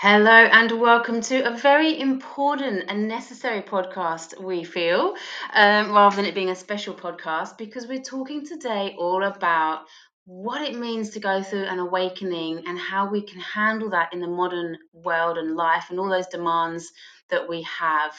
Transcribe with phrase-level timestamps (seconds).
[0.00, 5.14] Hello and welcome to a very important and necessary podcast, we feel,
[5.52, 9.84] um, rather than it being a special podcast, because we're talking today all about
[10.24, 14.20] what it means to go through an awakening and how we can handle that in
[14.20, 16.90] the modern world and life and all those demands
[17.30, 18.12] that we have.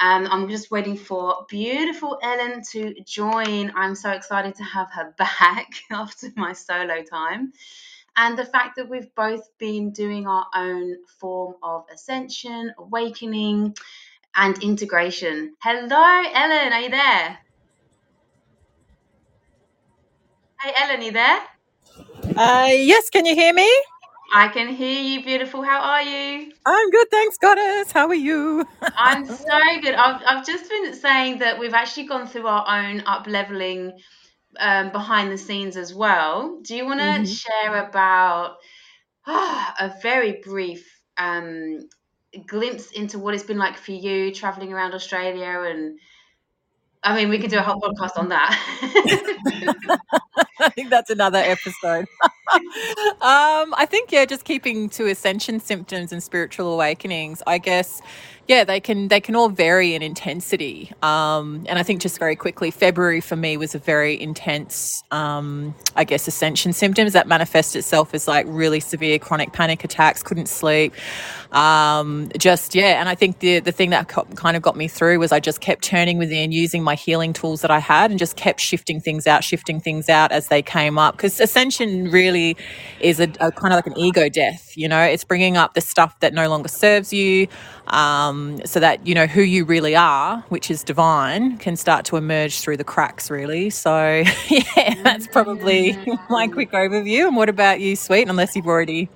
[0.00, 3.72] Um, I'm just waiting for beautiful Ellen to join.
[3.74, 7.52] I'm so excited to have her back after my solo time
[8.16, 13.76] and the fact that we've both been doing our own form of ascension, awakening,
[14.34, 15.54] and integration.
[15.62, 17.38] Hello, Ellen, are you there?
[20.60, 21.38] Hey, Ellen, are you there?
[22.36, 23.70] Uh, yes, can you hear me?
[24.34, 25.62] I can hear you, beautiful.
[25.62, 26.52] How are you?
[26.66, 27.92] I'm good, thanks, Goddess.
[27.92, 28.66] How are you?
[28.96, 29.94] I'm so good.
[29.94, 33.92] I've, I've just been saying that we've actually gone through our own up leveling
[34.60, 36.60] um, behind the scenes as well.
[36.62, 37.26] Do you want to Mhm.
[37.26, 38.56] share about
[39.26, 41.88] ah, a very brief um,
[42.46, 45.98] glimpse into what it's been like for you traveling around Australia and
[47.02, 48.50] I mean we could do a whole podcast on that.
[50.60, 52.06] I think that's another episode.
[52.52, 57.42] um, I think yeah, just keeping to ascension symptoms and spiritual awakenings.
[57.46, 58.00] I guess
[58.48, 60.92] yeah, they can they can all vary in intensity.
[61.02, 65.74] Um, and I think just very quickly, February for me was a very intense, um,
[65.96, 70.48] I guess, ascension symptoms that manifest itself as like really severe chronic panic attacks, couldn't
[70.48, 70.94] sleep.
[71.50, 75.18] Um, just yeah, and I think the the thing that kind of got me through
[75.18, 78.36] was I just kept turning within, using my healing tools that I had, and just
[78.36, 81.16] kept shifting things out, shifting things out as they came up.
[81.16, 82.56] Because ascension really
[83.00, 84.76] is a, a kind of like an ego death.
[84.76, 87.48] You know, it's bringing up the stuff that no longer serves you,
[87.88, 92.16] um, so that you know who you really are, which is divine, can start to
[92.16, 93.30] emerge through the cracks.
[93.30, 93.70] Really.
[93.70, 95.96] So yeah, that's probably
[96.30, 97.28] my quick overview.
[97.28, 98.28] And what about you, Sweet?
[98.28, 99.08] Unless you've already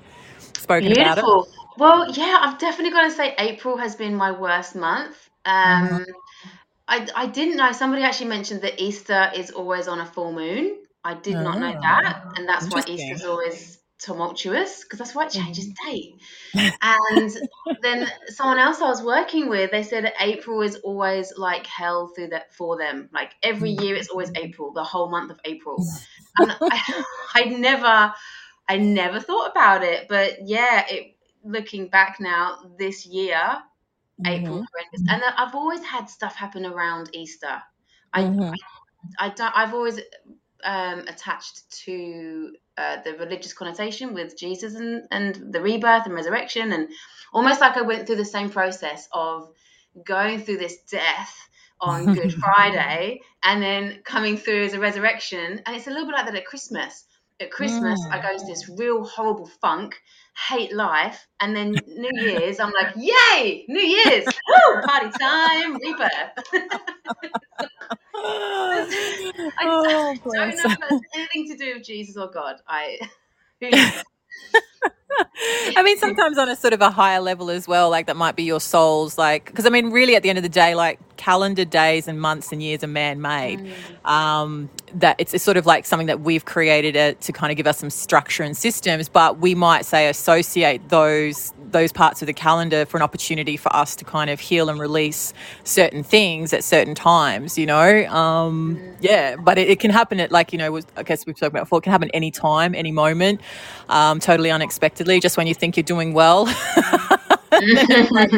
[0.56, 1.24] spoken about it.
[1.76, 5.30] Well, yeah, I've definitely got to say April has been my worst month.
[5.46, 6.04] Um,
[6.86, 10.76] I I didn't know somebody actually mentioned that Easter is always on a full moon.
[11.04, 12.84] I did not know Oh, that, and that's why.
[12.88, 16.20] Easter's always tumultuous because that's why it changes date.
[16.82, 17.30] And
[17.82, 22.08] then someone else I was working with, they said that April is always like hell
[22.14, 23.08] through that for them.
[23.12, 25.88] Like every year, it's always April, the whole month of April.
[26.38, 28.14] And I, I never,
[28.68, 31.16] I never thought about it, but yeah, it.
[31.44, 33.62] Looking back now, this year,
[34.26, 34.66] April Mhm.
[34.72, 37.62] horrendous, and I've always had stuff happen around Easter.
[38.12, 38.54] I, Mhm.
[39.20, 39.56] I, I don't.
[39.56, 40.00] I've always
[40.64, 46.72] um, attached to uh, the religious connotation with Jesus and, and the rebirth and resurrection,
[46.72, 46.88] and
[47.32, 49.50] almost like I went through the same process of
[50.04, 51.36] going through this death
[51.80, 55.62] on Good Friday and then coming through as a resurrection.
[55.64, 57.04] And it's a little bit like that at Christmas.
[57.40, 58.22] At Christmas, I Mm.
[58.22, 60.00] go to this real horrible funk,
[60.48, 66.32] hate life, and then New Year's, I'm like, yay, New Year's, woo, party time, rebirth.
[69.58, 72.56] I oh, don't know if that's anything to do with Jesus or God.
[72.68, 72.98] I
[73.60, 74.09] who knows?
[75.76, 78.36] I mean, sometimes on a sort of a higher level as well, like that might
[78.36, 80.98] be your soul's like, because I mean, really at the end of the day, like
[81.16, 83.60] calendar days and months and years are man made.
[84.04, 84.10] Mm.
[84.10, 87.56] Um, that it's, it's sort of like something that we've created it to kind of
[87.56, 92.26] give us some structure and systems, but we might say associate those those parts of
[92.26, 95.32] the calendar for an opportunity for us to kind of heal and release
[95.64, 98.06] certain things at certain times, you know?
[98.06, 101.36] Um, yeah, but it, it can happen at like, you know, was- I guess we've
[101.36, 103.40] spoken about before, it can happen any time, any moment,
[103.88, 106.46] um, totally unexpectedly, just when you think you're doing well.
[107.50, 108.30] and then it's like.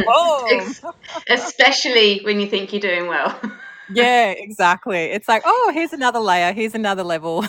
[1.28, 3.38] Especially when you think you're doing well.
[3.94, 4.97] Yeah, exactly.
[4.97, 7.44] It's like, oh, here's another layer, here's another level.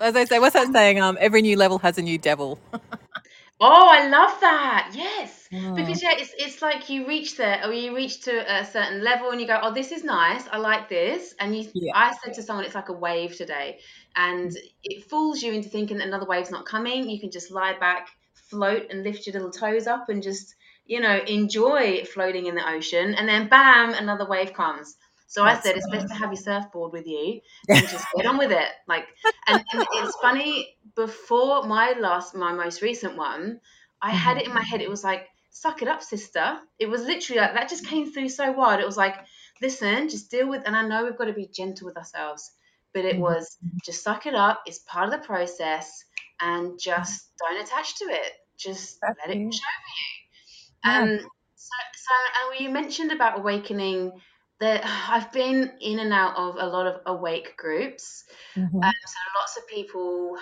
[0.00, 1.00] As I say, what's that saying?
[1.00, 2.58] Um, every new level has a new devil.
[3.60, 4.90] Oh, I love that.
[4.94, 5.48] Yes.
[5.52, 5.74] Mm.
[5.74, 9.30] Because yeah, it's it's like you reach there or you reach to a certain level
[9.30, 10.46] and you go, "Oh, this is nice.
[10.50, 11.92] I like this." And you Yeah.
[11.94, 13.78] I said to someone it's like a wave today
[14.14, 14.52] and
[14.82, 17.08] it fools you into thinking that another wave's not coming.
[17.08, 18.08] You can just lie back,
[18.50, 20.54] float and lift your little toes up and just,
[20.84, 24.96] you know, enjoy floating in the ocean and then bam, another wave comes.
[25.28, 27.40] So I That's said it's best to have your surfboard with you
[27.72, 28.68] and just get on with it.
[28.86, 29.06] Like
[29.46, 33.60] and, and it's funny before my last my most recent one
[34.02, 34.80] i had it in my head.
[34.82, 36.60] It was like suck it up sister.
[36.78, 38.80] It was literally like that just came through so wild.
[38.80, 39.16] It was like
[39.62, 42.50] listen just deal with and i know we've got to be gentle with ourselves
[42.94, 43.20] but it Mhm.
[43.20, 44.62] was just suck it up.
[44.66, 45.90] It's part of the process
[46.40, 48.32] and just don't attach to it.
[48.58, 50.92] Just That's let it wash over you.
[50.92, 51.06] Yeah.
[51.18, 51.18] um
[51.54, 52.14] so so
[52.52, 54.12] and you mentioned about awakening.
[54.60, 58.24] That i've been in and out of a lot of awake groups.
[58.56, 58.86] Mhm.
[58.86, 60.38] um, so lots of people,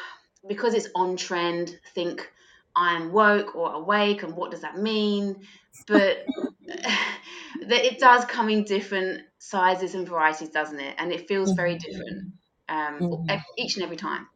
[0.48, 2.30] because it's on trend, think
[2.76, 5.46] I'm woke or awake and what does that mean?
[5.86, 6.18] But
[6.66, 10.94] it does come in different sizes and varieties, doesn't it?
[10.98, 11.78] And it feels very Mm-hmm.
[11.78, 12.24] different
[12.68, 13.44] um, Mhm.
[13.58, 14.28] each and every time.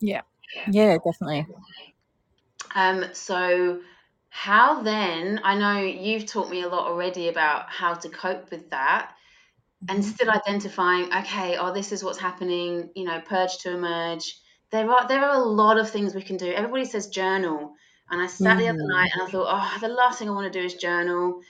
[0.00, 0.22] Yeah.
[0.66, 1.46] Yeah, definitely.
[2.74, 3.82] Um, so,
[4.30, 5.40] how then?
[5.42, 9.14] I know you've taught me a lot already about how to cope with that,
[9.88, 10.04] and Mhm.
[10.04, 11.12] still identifying.
[11.12, 12.90] Okay, oh, this is what's happening.
[12.96, 14.34] You know, purge to emerge.
[14.70, 16.52] There are there are a lot of things we can do.
[16.52, 17.74] Everybody says journal,
[18.10, 19.30] and I sat the other night and I mm.
[19.30, 21.40] thought, oh, the last thing I want to do is journal.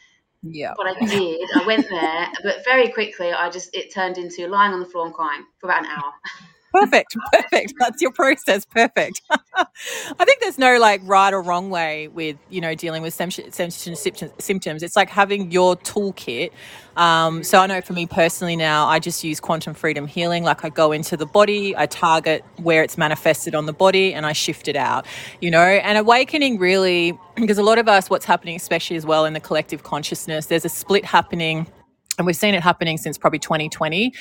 [0.43, 0.75] Yeah.
[0.77, 1.49] But I did.
[1.57, 5.07] I went there, but very quickly, I just it turned into lying on the floor
[5.07, 6.13] and crying for about an hour.
[6.73, 7.17] Perfect.
[7.33, 7.75] Perfect.
[7.79, 8.65] That's your process.
[8.65, 9.23] Perfect.
[9.31, 10.25] I
[10.59, 14.83] no like right or wrong way with you know dealing with symptoms.
[14.83, 16.51] It's like having your toolkit.
[16.97, 20.43] Um, so I know for me personally now, I just use quantum freedom healing.
[20.43, 24.27] Like I go into the body, I target where it's manifested on the body, and
[24.27, 25.07] I shift it out.
[25.41, 29.25] You know, and awakening really because a lot of us, what's happening, especially as well
[29.25, 31.67] in the collective consciousness, there's a split happening
[32.19, 34.13] and we've seen it happening since probably 2020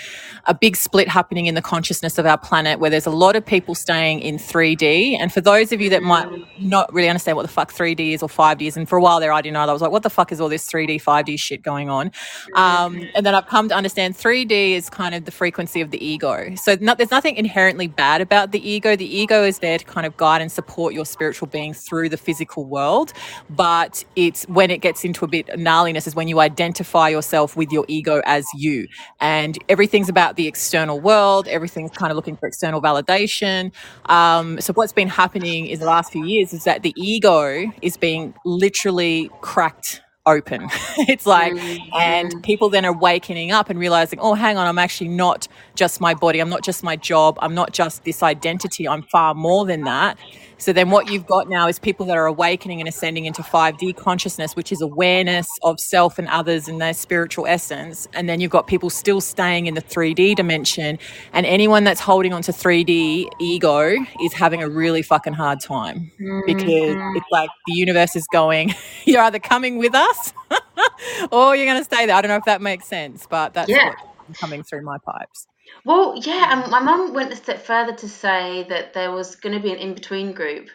[0.45, 3.45] a big split happening in the consciousness of our planet where there's a lot of
[3.45, 6.27] people staying in 3d and for those of you that might
[6.59, 9.19] not really understand what the fuck 3d is or 5d is and for a while
[9.19, 11.39] there i didn't know i was like what the fuck is all this 3d 5d
[11.39, 12.11] shit going on?
[12.55, 16.03] Um, and then i've come to understand 3d is kind of the frequency of the
[16.03, 16.55] ego.
[16.55, 18.95] So not, there's nothing inherently bad about the ego.
[18.95, 22.17] The ego is there to kind of guide and support your spiritual being through the
[22.17, 23.13] physical world.
[23.49, 27.71] But it's when it gets into a bit gnarliness is when you identify yourself with
[27.71, 28.87] your ego as you.
[29.19, 31.47] And everything's about the external world.
[31.47, 33.71] Everything's kind of looking for external validation.
[34.05, 37.97] Um, so what's been happening in the last few years is that the ego is
[37.97, 40.67] being literally cracked open.
[40.99, 41.53] It's like
[41.95, 46.01] and people then are waking up and realizing oh hang on i'm actually not just
[46.01, 46.39] my body.
[46.39, 47.37] I'm not just my job.
[47.39, 48.87] I'm not just this identity.
[48.87, 50.17] I'm far more than that
[50.57, 53.95] so then what you've got now is people that are awakening and ascending into 5D
[53.95, 58.07] consciousness, which is awareness of self and others and their spiritual essence.
[58.13, 60.97] And then you've got people still staying in the 3D dimension.
[61.33, 66.11] And anyone that's holding on to 3D ego is having a really fucking hard time
[66.45, 67.17] because mm-hmm.
[67.17, 68.73] it's like the universe is going,
[69.05, 70.33] you're either coming with us
[71.31, 72.15] or you're going to stay there.
[72.15, 73.93] I don't know if that makes sense, but that's Yeah.
[74.25, 75.47] what's coming through my pipes.
[75.85, 79.55] Well, yeah, and my mum went a step further to say that there was going
[79.55, 80.69] to be an in-between group.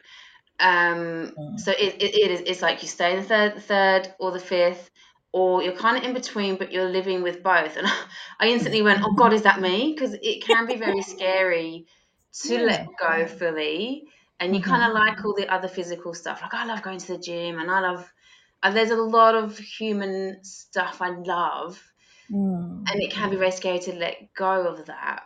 [0.60, 1.56] Um, Mm.
[1.56, 4.32] so it, it, it is it's like you stay in the third, the third or
[4.32, 4.90] the fifth,
[5.32, 7.76] or you're kind of in between, but you're living with both.
[7.76, 7.86] And
[8.40, 11.86] I instantly went, "Oh God, is that me?" Because it can be very scary
[12.46, 12.66] to Yeah.
[12.66, 14.04] let go fully,
[14.40, 16.42] and you kind of like all the other physical stuff.
[16.42, 18.12] Like I love going to the gym, and I love.
[18.64, 21.82] And there's a lot of human stuff I love,
[22.32, 22.84] Mm.
[22.90, 25.24] and it can be very scary to let go of that.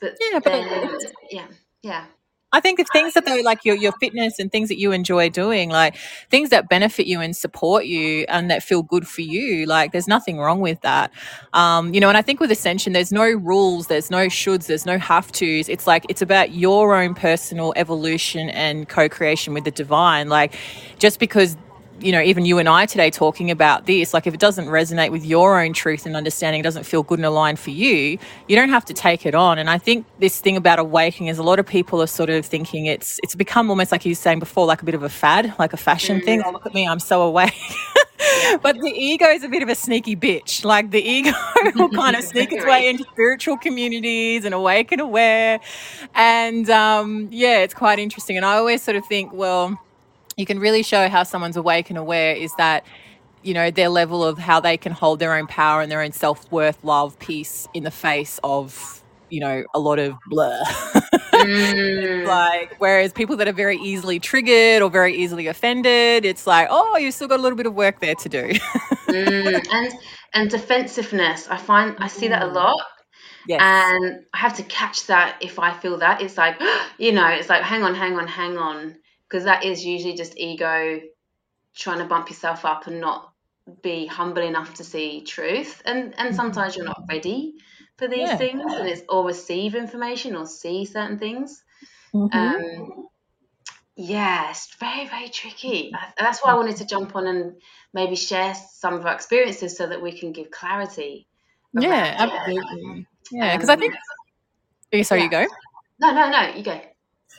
[0.00, 0.98] But Yeah, but then,
[1.30, 1.46] yeah,
[1.82, 2.06] yeah,
[2.54, 5.28] I think the things that they like your your fitness and things that you enjoy
[5.28, 5.96] doing, like
[6.30, 10.06] things that benefit you and support you and that feel good for you, like there's
[10.06, 11.10] nothing wrong with that.
[11.52, 14.86] Um, you know, and I think with ascension, there's no rules, there's no shoulds, there's
[14.86, 15.68] no have tos.
[15.68, 20.28] It's like it's about your own personal evolution and co-creation with the divine.
[20.28, 20.54] Like
[21.00, 21.56] just because
[22.00, 25.10] you know, even you and I today talking about this, like if it doesn't resonate
[25.10, 28.18] with your own truth and understanding, it doesn't feel good and aligned for you,
[28.48, 29.58] you don't have to take it on.
[29.58, 32.44] And I think this thing about awakening is a lot of people are sort of
[32.44, 35.08] thinking it's it's become almost like you were saying before, like a bit of a
[35.08, 36.42] fad, like a fashion thing.
[36.44, 37.54] Oh, look at me, I'm so awake.
[38.62, 40.64] but the ego is a bit of a sneaky bitch.
[40.64, 41.32] Like the ego
[41.74, 45.60] will kind of sneak its way into spiritual communities and awake and aware.
[46.14, 48.36] And um, yeah, it's quite interesting.
[48.36, 49.78] And I always sort of think, well,
[50.36, 52.84] you can really show how someone's awake and aware is that
[53.42, 56.12] you know their level of how they can hold their own power and their own
[56.12, 60.62] self-worth love peace in the face of you know a lot of blur
[61.34, 62.24] Mm.
[62.26, 66.96] like whereas people that are very easily triggered or very easily offended it's like oh
[66.96, 68.52] you've still got a little bit of work there to do
[69.08, 69.60] Mm.
[69.72, 69.92] and
[70.32, 71.48] and defensiveness.
[71.48, 72.54] I find I see that a Mm.
[72.54, 72.82] lot,
[73.46, 76.22] yes and I have to catch that if I feel that.
[76.22, 76.60] It's like
[76.98, 78.96] you know, it's like hang on, hang on, hang on,
[79.28, 81.00] because that is usually just ego
[81.74, 83.32] trying to bump yourself up and not
[83.82, 85.82] be humble enough to see truth.
[85.84, 87.54] And and sometimes you're not ready
[87.96, 88.36] for these Yeah.
[88.36, 91.62] things, and it's or receive information or see certain things.
[92.14, 92.32] Mhm.
[92.32, 93.08] Um,
[93.96, 95.92] yeah, it's very, very tricky.
[96.18, 97.60] That's why I wanted to jump on and
[97.92, 101.28] maybe share some of our experiences so that we can give clarity.
[101.72, 102.30] yeah it.
[102.30, 103.94] absolutely yeah because i Um, think
[104.92, 105.24] yeah, sorry yeah.
[105.26, 105.46] you go
[106.00, 106.80] No, no, no, you go.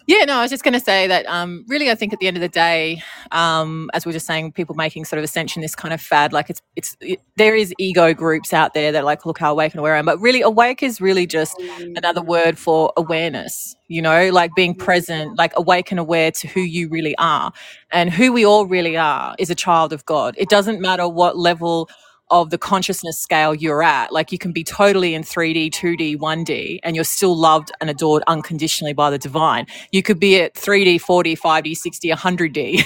[0.08, 2.28] Yeah, no, I was just going to say that um, really, I think at the
[2.28, 5.64] end of the day, um, as we are just saying, people making sort of ascension
[5.64, 9.04] this kind of fad, like it's, it's, it, there is ego groups out there that
[9.04, 10.06] like, look how awake and aware I am.
[10.06, 11.60] But really, awake is really just
[11.96, 16.62] another word for awareness, you know, like being present, like awake and aware to who
[16.62, 17.52] you really are.
[17.92, 20.36] And who we all really are is a child of God.
[20.38, 21.90] It doesn't matter what level
[22.32, 24.12] of the consciousness scale you're at.
[24.12, 28.24] Like you can be totally in 3D, 2D, 1D, and you're still loved and adored
[28.27, 29.67] unconditionally by the divine.
[29.91, 32.86] You could be at 3D, 4D, 5D, 60, 100D,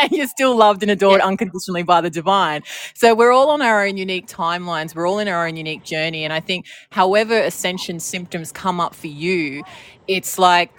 [0.00, 1.26] and you're still loved and adored yeah.
[1.26, 2.62] unconditionally by the divine.
[2.94, 4.94] So we're all on our own unique timelines.
[4.94, 6.24] We're all in our own unique journey.
[6.24, 9.62] And I think, however, ascension symptoms come up for you,
[10.06, 10.70] it's like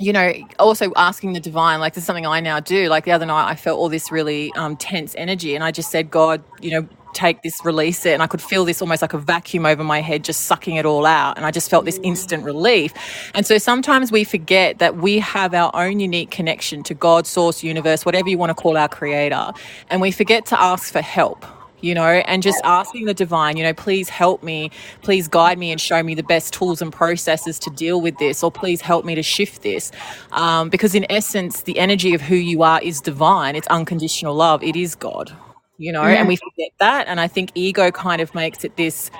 [0.00, 2.88] you know, also asking the divine, like this is something I now do.
[2.88, 5.90] Like the other night, I felt all this really um, tense energy, and I just
[5.90, 8.12] said, God, you know, take this, release it.
[8.12, 10.86] And I could feel this almost like a vacuum over my head, just sucking it
[10.86, 11.36] all out.
[11.36, 12.94] And I just felt this instant relief.
[13.34, 17.62] And so sometimes we forget that we have our own unique connection to God, source,
[17.62, 19.52] universe, whatever you want to call our creator.
[19.88, 21.44] And we forget to ask for help
[21.82, 24.70] you know, and just asking the divine, you know, please help me,
[25.02, 28.42] please guide me and show me the best tools and processes to deal with this,
[28.42, 29.90] or please help me to shift this.
[30.32, 34.62] Um, because in essence, the energy of who you are is divine, it's unconditional love,
[34.62, 35.36] it is God
[35.80, 36.16] you know, yeah.
[36.16, 37.08] and we forget that.
[37.08, 39.10] And I think ego kind of makes it this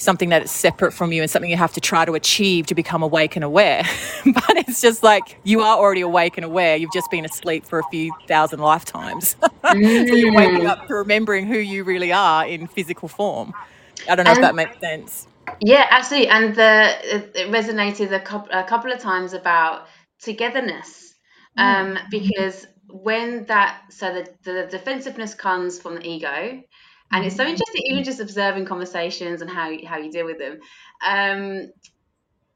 [0.00, 2.74] something that is separate from you and something you have to try to achieve to
[2.74, 3.82] become awake and aware.
[4.24, 6.76] but it's just like you are already awake and aware.
[6.76, 9.36] You've just been asleep for a few thousand lifetimes.
[9.64, 10.08] Mm.
[10.08, 13.52] so you're waking up to remembering who you really are in physical form.
[14.08, 15.26] I don't know and, if that makes sense.
[15.60, 16.28] Yeah, absolutely.
[16.28, 19.86] And the it resonated a couple, a couple of times about
[20.22, 21.14] togetherness.
[21.58, 21.62] Mm.
[21.62, 26.62] Um, because when that so the, the defensiveness comes from the ego
[27.12, 30.60] and it's so interesting even just observing conversations and how how you deal with them.
[31.04, 31.72] Um,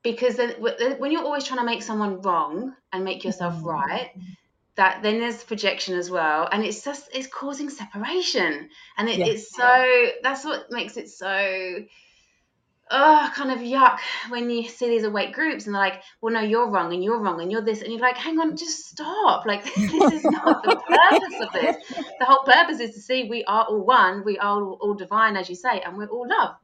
[0.03, 0.51] because then
[0.99, 3.69] when you're always trying to make someone wrong and make yourself mm-hmm.
[3.69, 4.11] right
[4.77, 6.49] that then there's projection as well.
[6.51, 8.69] And it's just it's causing separation.
[8.97, 11.85] And it, it's so that's what makes it so
[12.91, 13.99] oh, kind of yuck
[14.29, 17.19] when you see these awake groups and they're like, well, no, you're wrong and you're
[17.19, 17.83] wrong and you're this.
[17.83, 19.47] And you're like, hang on, just stop.
[19.47, 20.77] Like, this is not the
[21.11, 21.77] purpose of this.
[22.19, 25.37] The whole purpose is to see we are all one, we are all, all divine,
[25.37, 26.57] as you say, and we're all love.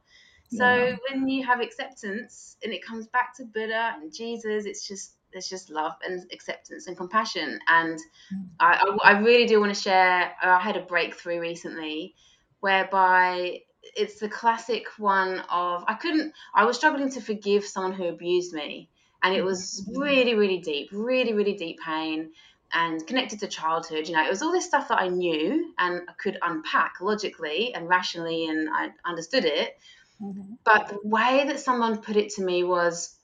[0.49, 0.95] So yeah.
[1.09, 5.47] when you have acceptance and it comes back to Buddha and Jesus, it's just, there's
[5.47, 7.57] just love and acceptance and compassion.
[7.69, 7.97] And
[8.33, 8.47] mm.
[8.59, 12.15] I, I, I really do want to share, I had a breakthrough recently
[12.59, 18.05] whereby it's the classic one of I couldn't I was struggling to forgive someone who
[18.05, 18.89] abused me
[19.23, 20.01] and it was mm-hmm.
[20.01, 22.31] really really deep really really deep pain
[22.73, 26.01] and connected to childhood you know it was all this stuff that I knew and
[26.07, 29.77] I could unpack logically and rationally and I understood it
[30.21, 30.53] mm-hmm.
[30.63, 33.15] but the way that someone put it to me was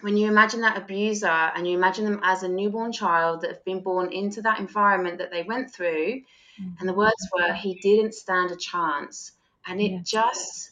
[0.00, 3.64] when you imagine that abuser and you imagine them as a newborn child that have
[3.64, 6.22] been born into that environment that they went through
[6.60, 6.70] mm-hmm.
[6.80, 9.32] and the words were he didn't stand a chance
[9.66, 10.08] and it yes.
[10.08, 10.70] just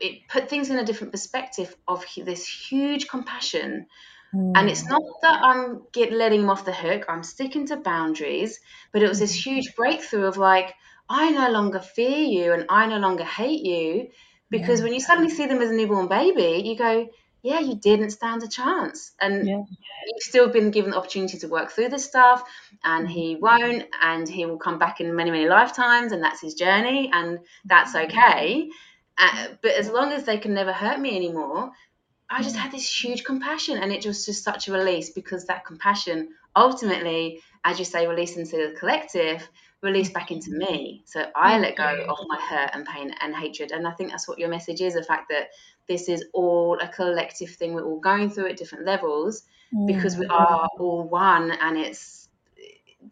[0.00, 3.86] it put things in a different perspective of this huge compassion
[4.34, 4.52] mm.
[4.54, 4.90] and it's mm.
[4.90, 8.60] not that i'm get letting him off the hook i'm sticking to boundaries
[8.92, 9.42] but it was this mm.
[9.42, 10.74] huge breakthrough of like
[11.08, 14.08] i no longer fear you and i no longer hate you
[14.50, 14.84] because yeah.
[14.84, 17.08] when you suddenly see them as a newborn baby you go
[17.44, 19.12] yeah you didn't stand a chance.
[19.20, 19.58] And yeah.
[19.58, 22.42] you've still been given the opportunity to work through this stuff
[22.82, 23.44] and he mm-hmm.
[23.44, 27.38] won't and he will come back in many many lifetimes and that's his journey and
[27.66, 28.06] that's mm-hmm.
[28.06, 28.70] okay.
[29.16, 31.70] Uh, but as long as they can never hurt me anymore
[32.28, 32.64] i just mm-hmm.
[32.64, 37.40] had this huge compassion and it was just such a release because that compassion ultimately
[37.62, 39.48] as you say release into the collective
[39.84, 41.02] release back into me.
[41.04, 43.70] So i let go of my hurt and pain and hatred.
[43.70, 45.50] And i think that's what your message is the fact that
[45.86, 47.74] this is all a collective thing.
[47.74, 49.86] We're all going through at different levels mm.
[49.86, 51.52] because we are all one.
[51.52, 52.28] And it's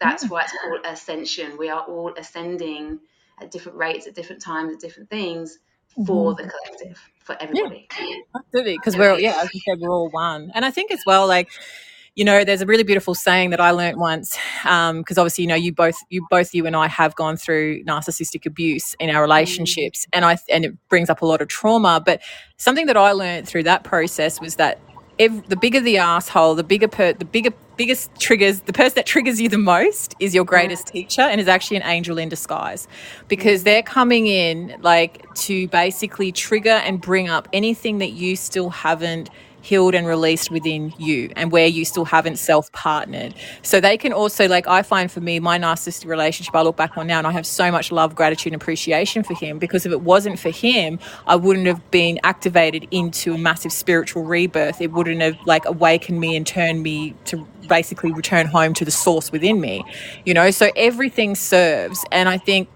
[0.00, 1.58] that's why it's called ascension.
[1.58, 3.00] We are all ascending
[3.40, 5.58] at different rates at different times at different things
[6.06, 6.42] for mm-hmm.
[6.42, 7.86] the collective for everybody.
[8.00, 8.78] Yeah, absolutely.
[8.78, 10.50] Because we're yeah as you said we're all one.
[10.54, 11.48] And i think as well like
[12.14, 15.48] you know there's a really beautiful saying that i learned once because um, obviously you
[15.48, 19.20] know you both you both you and i have gone through narcissistic abuse in our
[19.20, 19.22] mm.
[19.22, 22.20] relationships and i and it brings up a lot of trauma but
[22.56, 24.78] something that i learned through that process was that
[25.18, 29.06] Every, the bigger the asshole, the bigger per, the bigger biggest triggers, the person that
[29.06, 32.88] triggers you the most is your greatest teacher and is actually an angel in disguise
[33.28, 38.70] because they're coming in like to basically trigger and bring up anything that you still
[38.70, 39.28] haven't
[39.62, 43.34] healed and released within you and where you still haven't self partnered.
[43.62, 46.98] So they can also, like, I find for me, my narcissistic relationship, I look back
[46.98, 49.92] on now and I have so much love, gratitude, and appreciation for him because if
[49.92, 54.80] it wasn't for him, I wouldn't have been activated into a massive spiritual rebirth.
[54.80, 58.90] It wouldn't have, like, awakened me and turned me to basically return home to the
[58.90, 59.84] source within me,
[60.24, 60.50] you know?
[60.50, 62.04] So everything serves.
[62.10, 62.68] And I think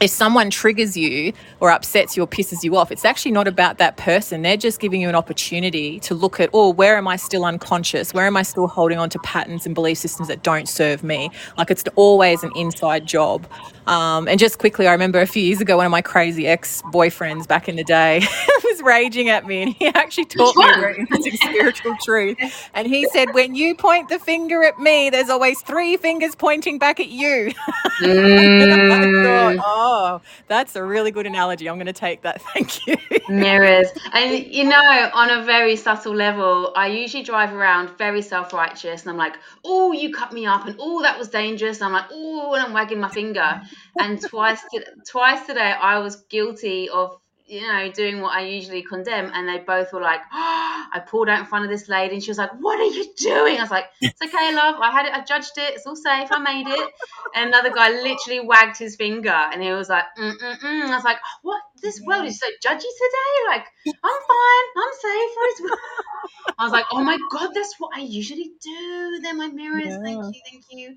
[0.00, 3.78] if someone triggers you or upsets you or pisses you off, it's actually not about
[3.78, 4.42] that person.
[4.42, 8.14] They're just giving you an opportunity to look at, oh, where am I still unconscious?
[8.14, 11.30] Where am I still holding on to patterns and belief systems that don't serve me?
[11.56, 13.46] Like it's always an inside job.
[13.88, 16.82] Um, and just quickly, I remember a few years ago, one of my crazy ex
[16.92, 18.20] boyfriends back in the day
[18.64, 22.36] was raging at me, and he actually taught me a spiritual truth.
[22.74, 26.78] And he said, When you point the finger at me, there's always three fingers pointing
[26.78, 27.52] back at you.
[28.02, 28.92] Mm.
[29.48, 31.68] I thought, oh, Oh, that's a really good analogy.
[31.68, 32.42] I'm going to take that.
[32.54, 32.96] Thank you.
[33.28, 33.88] Mirrors.
[34.12, 39.02] And, you know, on a very subtle level, I usually drive around very self righteous,
[39.02, 41.78] and I'm like, oh, you cut me up, and oh, that was dangerous.
[41.78, 43.62] And I'm like, oh, and I'm wagging my finger
[43.98, 44.60] and twice
[45.06, 47.16] twice today I was guilty of
[47.48, 51.28] you know doing what I usually condemn and they both were like oh, I pulled
[51.28, 53.58] out in front of this lady and she was like what are you doing?
[53.58, 54.76] I was like it's okay love.
[54.80, 55.74] I had it I judged it.
[55.74, 56.28] It's all safe.
[56.30, 56.90] I made it.
[57.34, 60.82] And another guy literally wagged his finger and he was like mm, mm, mm.
[60.84, 61.62] I was like oh, what?
[61.82, 63.34] This world is so judgy today?
[63.48, 64.66] Like I'm fine.
[64.76, 65.70] I'm safe.
[66.58, 69.20] I was like oh my god that's what I usually do.
[69.22, 69.84] They're my mirrors.
[69.86, 69.98] Yeah.
[70.04, 70.96] thank you thank you.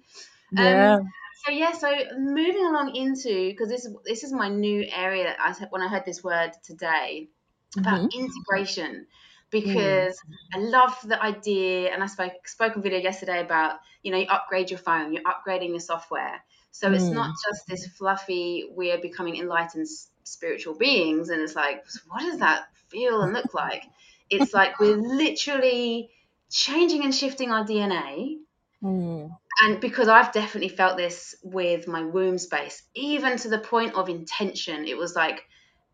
[0.51, 0.99] Yeah.
[1.45, 5.35] So yeah, so moving along into because this is this is my new area.
[5.39, 7.29] I when I heard this word today
[7.77, 8.19] about mm-hmm.
[8.19, 9.07] integration
[9.49, 10.33] because mm.
[10.53, 14.27] I love the idea, and I spoke spoke on video yesterday about you know you
[14.27, 16.95] upgrade your phone, you're upgrading your software, so mm.
[16.95, 17.33] it's not mm.
[17.49, 19.87] just this fluffy we're becoming enlightened
[20.23, 23.83] spiritual beings, and it's like what does that feel and look like?
[24.29, 26.11] It's like we're literally
[26.51, 28.37] changing and shifting our DNA.
[28.83, 33.93] Mm and because I've definitely felt this with my womb space, even to the point
[33.93, 35.43] of intention, it was like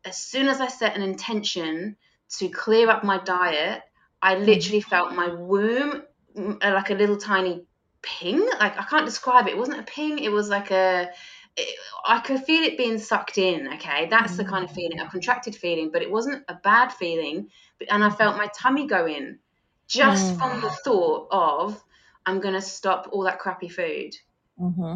[0.06, 1.98] as soon as I set an intention
[2.38, 3.82] to clear up my diet,
[4.22, 4.46] I mm.
[4.46, 6.04] literally felt my womb
[6.36, 7.66] mm, uh, like a little tiny
[8.02, 8.48] ping.
[8.60, 9.52] Like I can't describe it.
[9.52, 10.20] It wasn't a ping.
[10.20, 11.10] It was like a.
[11.58, 11.76] It,
[12.06, 13.68] I could feel it being sucked in.
[13.74, 17.50] Okay, that's the kind of feeling, a contracted feeling, but it wasn't a bad feeling.
[17.90, 19.40] And I felt my tummy go in
[19.88, 20.38] just mm.
[20.38, 21.84] from the thought of
[22.28, 24.14] I'm gonna stop all that crappy food.
[24.60, 24.96] Mm-hmm.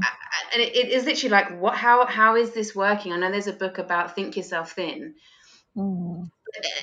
[0.53, 1.75] And it, it is literally like, what?
[1.75, 3.13] How how is this working?
[3.13, 5.15] I know there's a book about think yourself thin.
[5.77, 6.25] Mm-hmm.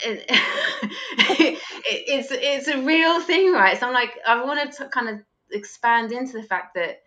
[0.05, 3.79] It, it, it's it's a real thing, right?
[3.79, 5.19] So I'm like, I want to kind of
[5.53, 7.03] expand into the fact that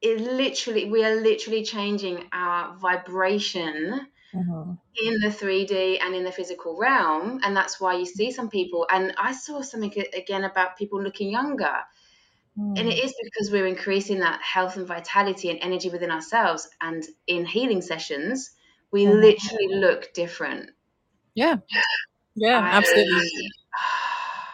[0.00, 4.72] it literally we are literally changing our vibration mm-hmm.
[5.04, 8.86] in the 3D and in the physical realm, and that's why you see some people.
[8.92, 11.78] And I saw something again about people looking younger
[12.56, 13.12] and it mm.
[13.22, 16.68] because we're increasing that health and vitality and energy within ourselves.
[16.80, 18.50] And in healing sessions,
[18.90, 19.20] we mm.
[19.20, 20.70] literally look different.
[21.34, 21.56] Yeah.
[22.34, 23.30] Yeah, I, absolutely.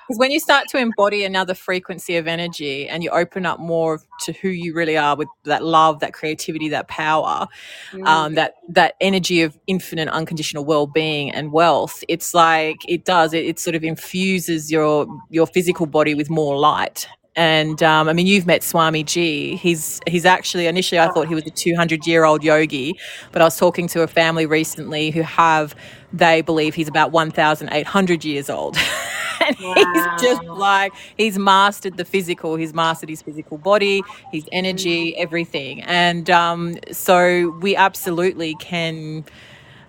[0.08, 4.00] Because when you start to embody another frequency of energy and you open up more
[4.22, 7.46] to who you really are with that love, that creativity, that power,
[7.92, 8.04] mm.
[8.04, 13.32] um, that that energy of infinite unconditional well-being and wealth, it's like it does.
[13.32, 18.12] It, it sort of infuses your your physical body with more light and um, I
[18.12, 19.56] mean, you've met Swamiji.
[19.58, 22.98] He's he's actually initially I thought he was a 200 year old yogi,
[23.32, 25.74] but I was talking to a family recently who have
[26.12, 28.76] they believe he's about 1,800 years old.
[29.46, 29.74] and wow.
[29.74, 32.56] he's just like he's mastered the physical.
[32.56, 35.82] He's mastered his physical body, his energy, everything.
[35.82, 39.24] And um, so we absolutely can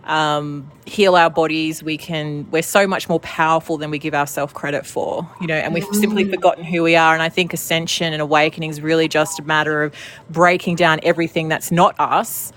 [0.05, 1.83] um, heal our bodies.
[1.83, 5.55] We can, we're so much more powerful than we give ourselves credit for, you know,
[5.55, 6.31] and we've simply mm.
[6.31, 7.13] forgotten who we are.
[7.13, 9.95] And I think ascension and awakening is really just a matter of
[10.29, 12.51] breaking down everything that's not us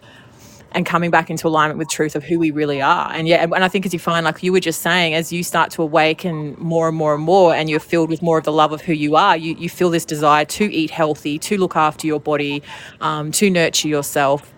[0.72, 3.10] and coming back into alignment with truth of who we really are.
[3.10, 5.42] And yeah, and I think as you find, like you were just saying, as you
[5.42, 8.52] start to awaken more and more and more, and you're filled with more of the
[8.52, 11.76] love of who you are, you, you feel this desire to eat healthy, to look
[11.76, 12.62] after your body,
[13.00, 14.52] um, to nurture yourself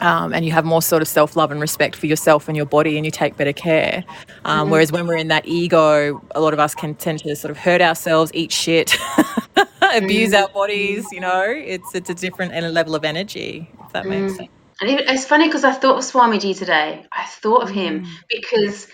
[0.00, 2.66] um, and you have more sort of self love and respect for yourself and your
[2.66, 4.04] body, and you take better care.
[4.44, 4.70] Um, mm-hmm.
[4.70, 7.58] Whereas when we're in that ego, a lot of us can tend to sort of
[7.58, 8.94] hurt ourselves, eat shit,
[9.82, 10.42] abuse mm-hmm.
[10.42, 11.06] our bodies.
[11.12, 13.70] You know, it's it's a different and a level of energy.
[13.84, 14.36] If that makes mm.
[14.36, 14.50] sense.
[14.80, 17.04] And it's funny because I thought of Swamiji today.
[17.10, 18.10] I thought of him mm.
[18.28, 18.86] because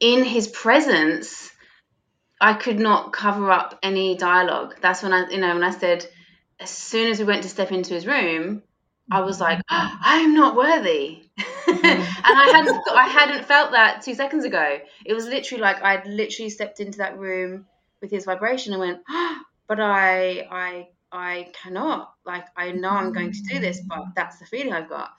[0.00, 1.50] in his presence,
[2.40, 4.76] I could not cover up any dialogue.
[4.80, 6.06] That's when I, you know, when I said,
[6.58, 8.62] as soon as we went to step into his room,
[9.10, 11.22] I was like, oh, I'm not worthy.
[11.38, 11.84] Mm-hmm.
[11.84, 14.78] and I hadn't I hadn't felt that two seconds ago.
[15.04, 17.66] It was literally like I'd literally stepped into that room
[18.00, 22.12] with his vibration and went, oh, but I, I, I cannot.
[22.24, 25.10] Like, I know I'm going to do this, but that's the feeling I've got.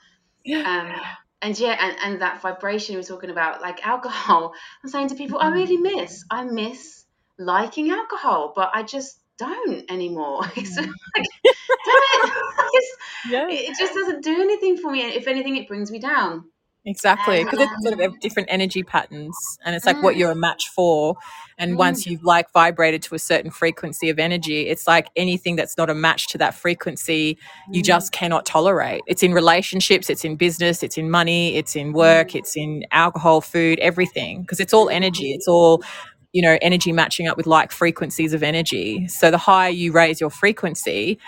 [0.44, 0.58] Yeah.
[0.60, 1.00] Um,
[1.42, 5.14] and yeah, and, and that vibration we are talking about, like alcohol, I'm saying to
[5.14, 7.04] people, I really miss, I miss
[7.38, 10.42] liking alcohol, but I just don't anymore.
[10.56, 10.88] It's like,
[11.84, 12.32] damn it,
[12.74, 12.88] just,
[13.24, 13.48] Yeah.
[13.48, 15.02] it just doesn't do anything for me.
[15.02, 16.44] If anything, it brings me down.
[16.86, 20.30] Exactly, because it's sort of Um, different energy patterns, and it's like what mm, you're
[20.30, 21.16] a match for.
[21.58, 25.56] And mm, once you've like vibrated to a certain frequency of energy, it's like anything
[25.56, 27.38] that's not a match to that frequency,
[27.72, 29.02] you mm, just cannot tolerate.
[29.06, 33.42] It's in relationships, it's in business, it's in money, it's in work, it's in alcohol,
[33.42, 35.32] food, everything, because it's all energy.
[35.32, 35.82] It's all
[36.38, 39.08] you know, energy matching up with like frequencies of energy.
[39.08, 41.18] So the higher you raise your frequency,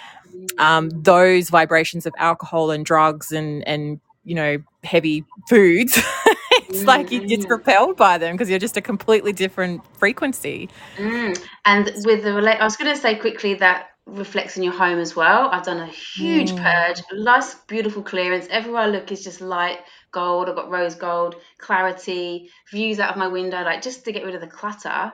[0.61, 5.99] um, those vibrations of alcohol and drugs and and you know heavy foods
[6.69, 10.69] it's like it gets mm, repelled by them because you're just a completely different frequency
[10.97, 11.37] mm.
[11.65, 14.99] And with the relate, I was going to say quickly that reflects in your home
[14.99, 15.49] as well.
[15.53, 16.63] I've done a huge Mm.
[16.63, 18.47] purge, nice, beautiful clearance.
[18.51, 19.81] Everywhere I look is just light
[20.13, 20.49] gold.
[20.49, 24.35] I've got rose gold, clarity, views out of my window, like just to get rid
[24.35, 25.13] of the clutter.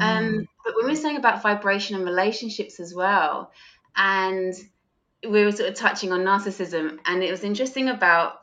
[0.00, 0.46] Um, Mm.
[0.64, 3.52] but when we're saying about vibration and relationships as well,
[3.96, 4.54] and
[5.24, 8.34] we were sort of touching on narcissism, and it was interesting about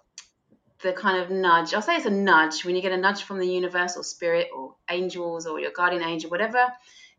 [0.82, 1.74] the kind of nudge.
[1.74, 4.50] I'll say it's a nudge when you get a nudge from the universe or spirit
[4.56, 6.68] or angels or your guardian angel, whatever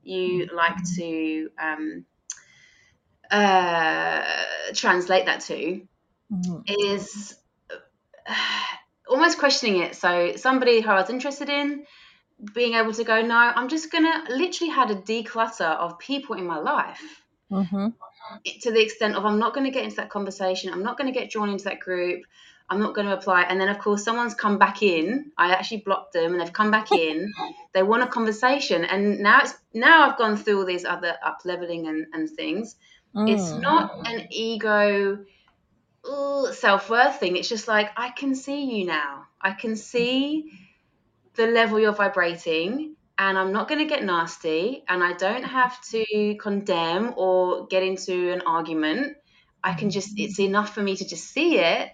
[0.03, 2.07] you like to um,
[3.31, 4.23] uh,
[4.75, 5.87] translate that to,
[6.31, 6.65] Mhm.
[6.67, 7.37] is
[9.09, 9.97] almost questioning it.
[9.97, 11.85] So somebody who I was interested in
[12.55, 16.47] being able to go, no, I'm just gonna literally had a declutter of people in
[16.47, 17.03] my life
[17.53, 17.95] Mhm.
[18.63, 20.73] to the extent of I'm not going to get into that conversation.
[20.73, 22.23] I'm not going to get drawn into that group.
[22.69, 23.43] I'm not going to apply.
[23.43, 25.31] And then, of course, someone's come back in.
[25.39, 27.33] I actually blocked them, and they've come back in.
[27.75, 31.41] They want a conversation, and now it's now I've gone through all these other up
[31.45, 32.77] leveling and, and things.
[33.15, 33.63] It's Mm.
[33.63, 35.19] not an ego
[36.53, 37.37] self worth thing.
[37.37, 39.27] It's just like I can see you now.
[39.41, 40.51] I can see
[41.35, 45.81] the level you're vibrating, and I'm not going to get nasty, and I don't have
[45.91, 49.17] to condemn or get into an argument.
[49.63, 51.91] I can just, it's enough for me to just see it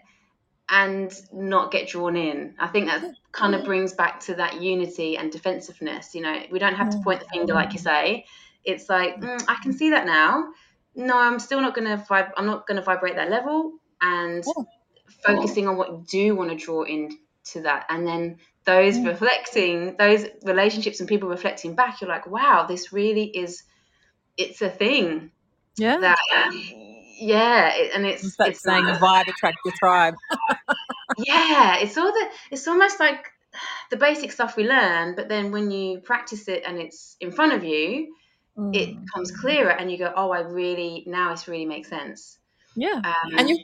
[0.69, 2.55] and not get drawn in.
[2.59, 6.15] I think that kind of brings back to that unity and defensiveness.
[6.15, 8.27] You know, we don't have to point the finger, like you say.
[8.65, 10.53] It's like, mm, I can see that now.
[10.95, 14.45] No, I'm still not going to vib- I'm not going to vibrate that level and
[14.45, 14.65] Yeah.
[15.25, 17.87] focusing on what you do want to draw into that.
[17.89, 19.07] And then those Mm.
[19.07, 23.63] reflecting, those relationships and people reflecting back, you're like, wow, this really is,
[24.37, 25.31] it's a thing
[25.77, 25.99] Yeah.
[26.01, 26.19] that,
[27.21, 30.15] yeah, it, and it's, It's that it's saying, like- the vibe attracts your tribe.
[31.19, 33.27] yeah, it's all the, it's almost like
[33.91, 37.53] the basic stuff we learn, but then when you practice it and it's in front
[37.53, 38.15] of you,
[38.73, 39.05] it Mm.
[39.05, 42.39] becomes clearer and you go, oh, I really, now this really makes sense.
[42.77, 43.01] Yeah.
[43.05, 43.59] Um, And you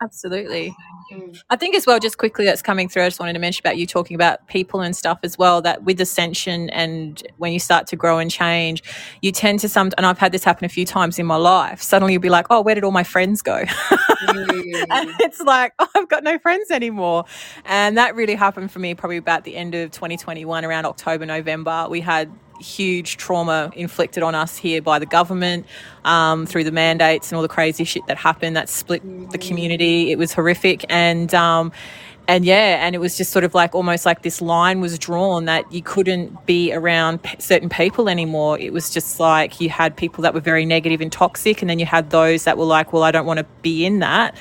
[0.00, 0.74] absolutely.
[1.12, 3.62] mm, I think as well, just quickly that's coming through, I just wanted to mention
[3.66, 7.58] about you talking about people and stuff as well, that with ascension and when you
[7.58, 8.82] start to grow and change,
[9.22, 11.82] you tend to some, and I've had this happen a few times in my life,
[11.82, 13.56] suddenly you'll be like, oh, where did all my friends go?
[13.56, 13.68] and
[14.48, 17.24] mm, it's like, oh, I've got no friends anymore.
[17.64, 21.86] And that really happened for me probably about the end of 2021, around October, November.
[21.90, 25.66] We had huge trauma inflicted on us here by the government
[26.04, 30.10] um, through the mandates and all the crazy shit that happened that split the community.
[30.10, 30.84] It was horrific.
[30.88, 31.72] And, um,
[32.28, 35.46] and yeah, and it was just sort of like almost like this line was drawn
[35.46, 38.58] that you couldn't be around p- certain people anymore.
[38.58, 41.78] It was just like you had people that were very negative and toxic, and then
[41.78, 44.36] you had those that were like, well, I don't want to be in that.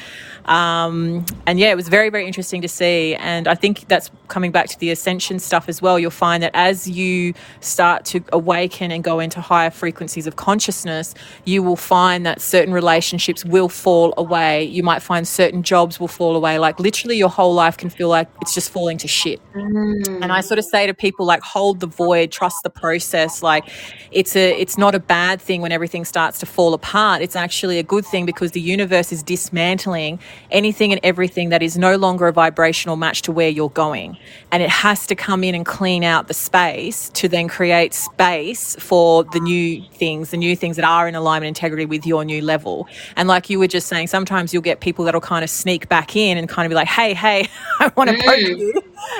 [0.47, 3.15] Um, and yeah, it was very, very interesting to see.
[3.15, 5.99] And I think that's coming back to the ascension stuff as well.
[5.99, 11.13] You'll find that as you start to awaken and go into higher frequencies of consciousness,
[11.45, 14.63] you will find that certain relationships will fall away.
[14.65, 16.59] You might find certain jobs will fall away.
[16.59, 19.41] Like literally, your whole life can feel like it's just falling to shit.
[19.55, 23.43] mm, And I sort of say to people like hold the void, trust the process.
[23.43, 23.69] Like
[24.11, 27.21] it's a it's not a bad thing when everything starts to fall apart.
[27.21, 30.19] It's actually a good thing because the universe is dismantling
[30.51, 34.17] anything and everything that is no longer a vibrational match to where you're going.
[34.51, 38.75] And it has to come in and clean out the space to then create space
[38.79, 42.41] for the new things, the new things that are in alignment integrity with your new
[42.41, 42.87] level.
[43.15, 46.15] And like you were just saying, sometimes you'll get people that'll kind of sneak back
[46.15, 47.47] in and kind of be like, hey, hey,
[47.79, 48.57] I want to poke Mm.
[48.57, 48.73] you.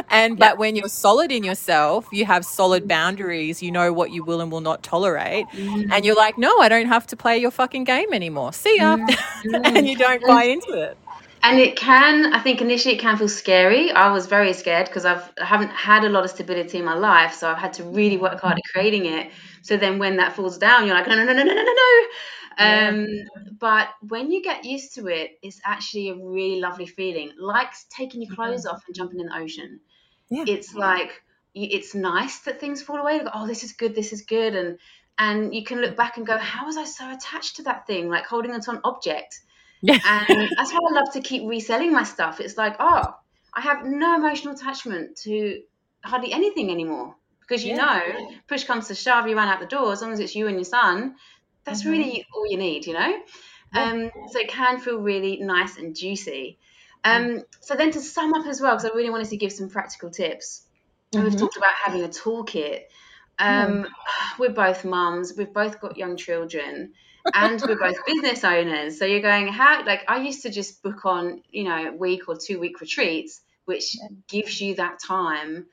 [0.10, 4.24] And but when you're solid in yourself, you have solid boundaries, you know what you
[4.24, 5.50] will and will not tolerate.
[5.54, 8.54] mm, And you're like, no, I don't have to play your fucking game anymore.
[8.54, 8.98] See ya.
[8.98, 9.18] mm.
[9.66, 10.98] and you don't buy into it
[11.44, 13.92] and it can i think initially it can feel scary.
[13.92, 16.96] I was very scared because i've I haven't had a lot of stability in my
[16.96, 18.40] life so i've had to really work mm.
[18.40, 19.32] hard at creating it.
[19.62, 22.08] So then when that falls down you're like no no no no no no no
[22.60, 23.08] um,
[23.60, 27.32] but when you get used to it it's actually a really lovely feeling.
[27.40, 28.42] Like taking your mm-hmm.
[28.42, 28.76] clothes mm-hmm.
[28.76, 29.80] off and jumping in the ocean.
[30.30, 30.46] Yeah.
[30.48, 30.80] it's yeah.
[30.80, 31.22] like
[31.54, 33.20] it's nice that things fall away.
[33.20, 34.80] Like, oh this is good this is good and
[35.20, 35.98] and you can look mm.
[35.98, 38.10] back and go how was i so attached to that thing?
[38.10, 39.40] Like holding onto an object.
[39.82, 40.00] Yeah.
[40.04, 42.40] And that's why I love to keep reselling my stuff.
[42.40, 43.14] It's like, oh,
[43.54, 45.62] I have no emotional attachment to
[46.04, 47.86] hardly anything anymore because you Yeah.
[47.86, 49.92] know, push comes to shove, you run out the door.
[49.92, 51.16] As long as it's you and your son,
[51.64, 51.92] that's Mhm.
[51.92, 53.14] really all you need, you know.
[53.74, 53.84] Yeah.
[53.92, 56.58] Um, so it can feel really nice and juicy.
[57.04, 59.70] Um, so then to sum up as well, because I really wanted to give some
[59.70, 60.64] practical tips.
[61.14, 62.82] And We've talked about having a toolkit.
[63.40, 63.88] Um,
[64.40, 65.34] We're both mums.
[65.38, 66.94] We've both got young children,
[67.34, 69.00] and we're both business owners.
[69.00, 69.86] So you're going how?
[69.86, 73.96] Like I used to just book on, you know, week or two week retreats, which
[74.28, 75.68] gives you that time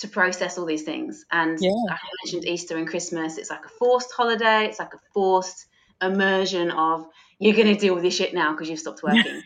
[0.00, 1.24] to process all these things.
[1.30, 1.70] And Yeah.
[1.88, 4.66] like I mentioned Easter and Christmas, it's like a forced holiday.
[4.66, 5.66] It's like a forced
[6.02, 7.06] immersion of
[7.38, 9.42] you're going to deal with this shit now because you've stopped working.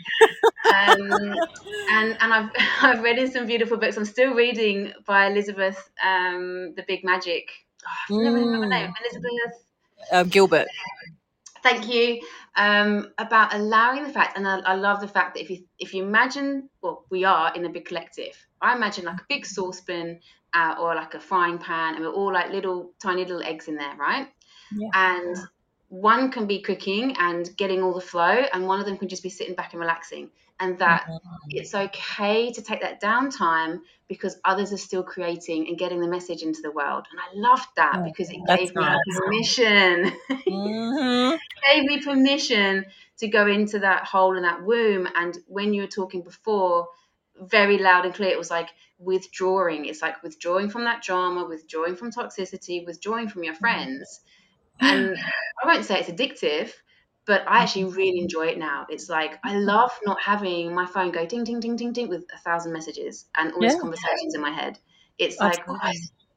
[0.73, 1.35] um,
[1.91, 2.51] and and I've
[2.83, 3.97] I've read in some beautiful books.
[3.97, 7.49] I'm still reading by Elizabeth, um, the Big Magic.
[7.87, 8.89] Oh, I've never remember her name.
[8.89, 8.95] Mm.
[9.01, 9.65] Elizabeth.
[10.13, 10.69] Um, Gilbert.
[11.63, 12.21] Thank you.
[12.57, 15.95] Um, about allowing the fact, and I, I love the fact that if you if
[15.95, 18.35] you imagine, well, we are in a big collective.
[18.61, 20.21] I imagine like a big saucepan
[20.55, 23.77] uh, or like a frying pan, and we're all like little tiny little eggs in
[23.77, 24.29] there, right?
[24.77, 24.89] Yeah.
[24.95, 25.37] And
[25.91, 29.25] one can be cooking and getting all the flow, and one of them can just
[29.25, 30.31] be sitting back and relaxing.
[30.61, 31.49] And that mm-hmm.
[31.51, 36.43] it's okay to take that downtime because others are still creating and getting the message
[36.43, 37.07] into the world.
[37.11, 38.85] And I loved that Yeah, because it that's gave me
[39.17, 41.39] permission Mhm.
[41.73, 42.85] gave me permission
[43.19, 45.09] to go into that hole in that womb.
[45.17, 46.89] And when you were talking before,
[47.41, 49.87] very loud and clear, it was like withdrawing.
[49.87, 53.65] It's like withdrawing from that drama, withdrawing from toxicity, withdrawing from your mm-hmm.
[53.65, 54.21] friends.
[54.81, 55.17] And
[55.63, 56.73] I won't say it's addictive,
[57.27, 58.87] but I actually really enjoy it now.
[58.89, 62.25] It's like I love not having my phone go ding, ding, ding, ding, ding with
[62.35, 64.79] a thousand messages and all these conversations in my head.
[65.19, 65.79] It's like, oh,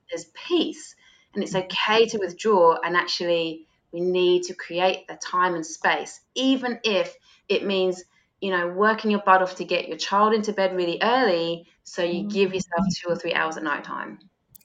[0.09, 0.95] there's peace.
[1.33, 6.19] And it's okay to withdraw and actually we need to create the time and space
[6.35, 7.15] even if
[7.47, 8.03] it means
[8.41, 12.03] you know working your butt off to get your child into bed really early so
[12.03, 12.33] you mm.
[12.33, 14.19] give yourself two or three hours at night time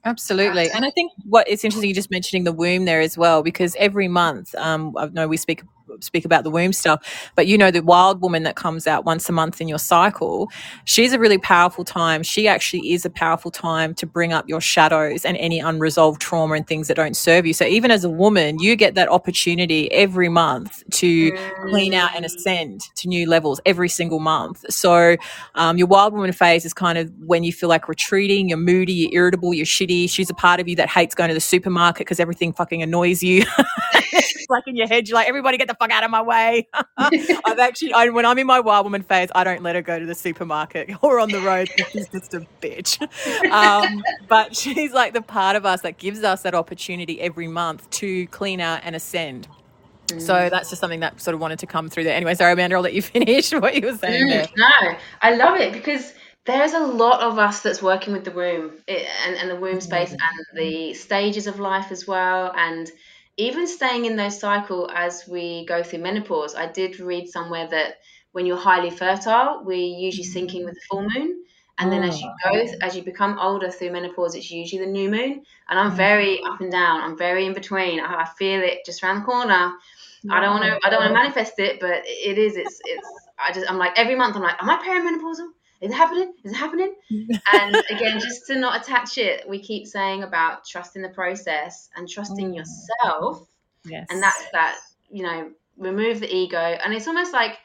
[0.08, 0.70] Absolutely.
[0.70, 3.76] And I think what it's interesting you just mentioning the womb there as well, because
[3.78, 5.62] every month, um, I know we speak
[6.00, 9.28] speak about the womb stuff, but you know the wild woman that comes out once
[9.28, 10.50] a month in your cycle,
[10.84, 12.22] she's a really powerful time.
[12.22, 16.54] She actually is a powerful time to bring up your shadows and any unresolved trauma
[16.54, 17.52] and things that don't serve you.
[17.52, 21.32] So even as a woman, you get that opportunity every month to
[21.68, 24.64] clean out and ascend to new levels every single month.
[24.70, 25.16] So
[25.54, 28.92] um, your wild woman phase is kind of when you feel like retreating, you're moody,
[28.92, 30.10] you're irritable, you're shitty.
[30.10, 33.22] She's a part of you that hates going to the supermarket because everything fucking annoys
[33.22, 33.44] you.
[34.48, 36.68] like in your head, you're like, everybody get the fuck out of my way.
[37.44, 39.98] I've actually, I, when I'm in my wild woman phase, I don't let her go
[39.98, 41.70] to the supermarket or on the road.
[41.92, 42.98] She's just a bitch.
[43.50, 47.88] Um, but she's like the part of us that gives us that opportunity every month
[47.90, 49.48] to clean out and ascend.
[50.18, 52.14] So that's just something that sort of wanted to come through there.
[52.14, 54.50] Anyway, sorry, Amanda, I'll let you finish what you were saying Mm, there.
[54.56, 56.12] no, I love it because
[56.46, 60.10] there's a lot of us that's working with the womb and, and the womb space
[60.12, 62.52] and the stages of life as well.
[62.56, 62.90] And
[63.38, 66.54] even staying in those cycle as we go through menopause.
[66.54, 68.00] I did read somewhere that
[68.32, 70.58] when you're highly fertile, we're usually mm-hmm.
[70.58, 71.44] syncing with the full moon.
[71.80, 72.50] And then as you ah.
[72.52, 75.44] go, as you become older through menopause, it's usually the new moon.
[75.68, 75.96] And I'm mm-hmm.
[75.96, 77.00] very up and down.
[77.00, 78.00] I'm very in between.
[78.00, 79.72] I, I feel it just around the corner.
[80.28, 80.80] I don't want to.
[80.84, 82.56] I don't want to manifest it, but it is.
[82.56, 82.80] It's.
[82.84, 83.08] It's.
[83.38, 83.70] I just.
[83.70, 84.34] I'm like every month.
[84.34, 85.50] I'm like, am I perimenopausal?
[85.80, 86.32] Is it happening?
[86.44, 86.94] Is it happening?
[87.50, 92.08] And again, just to not attach it, we keep saying about trusting the process and
[92.08, 92.56] trusting Mm.
[92.56, 93.46] yourself,
[93.84, 94.06] Yes.
[94.10, 94.76] and that's that.
[95.10, 97.58] You know, remove the ego, and it's almost like,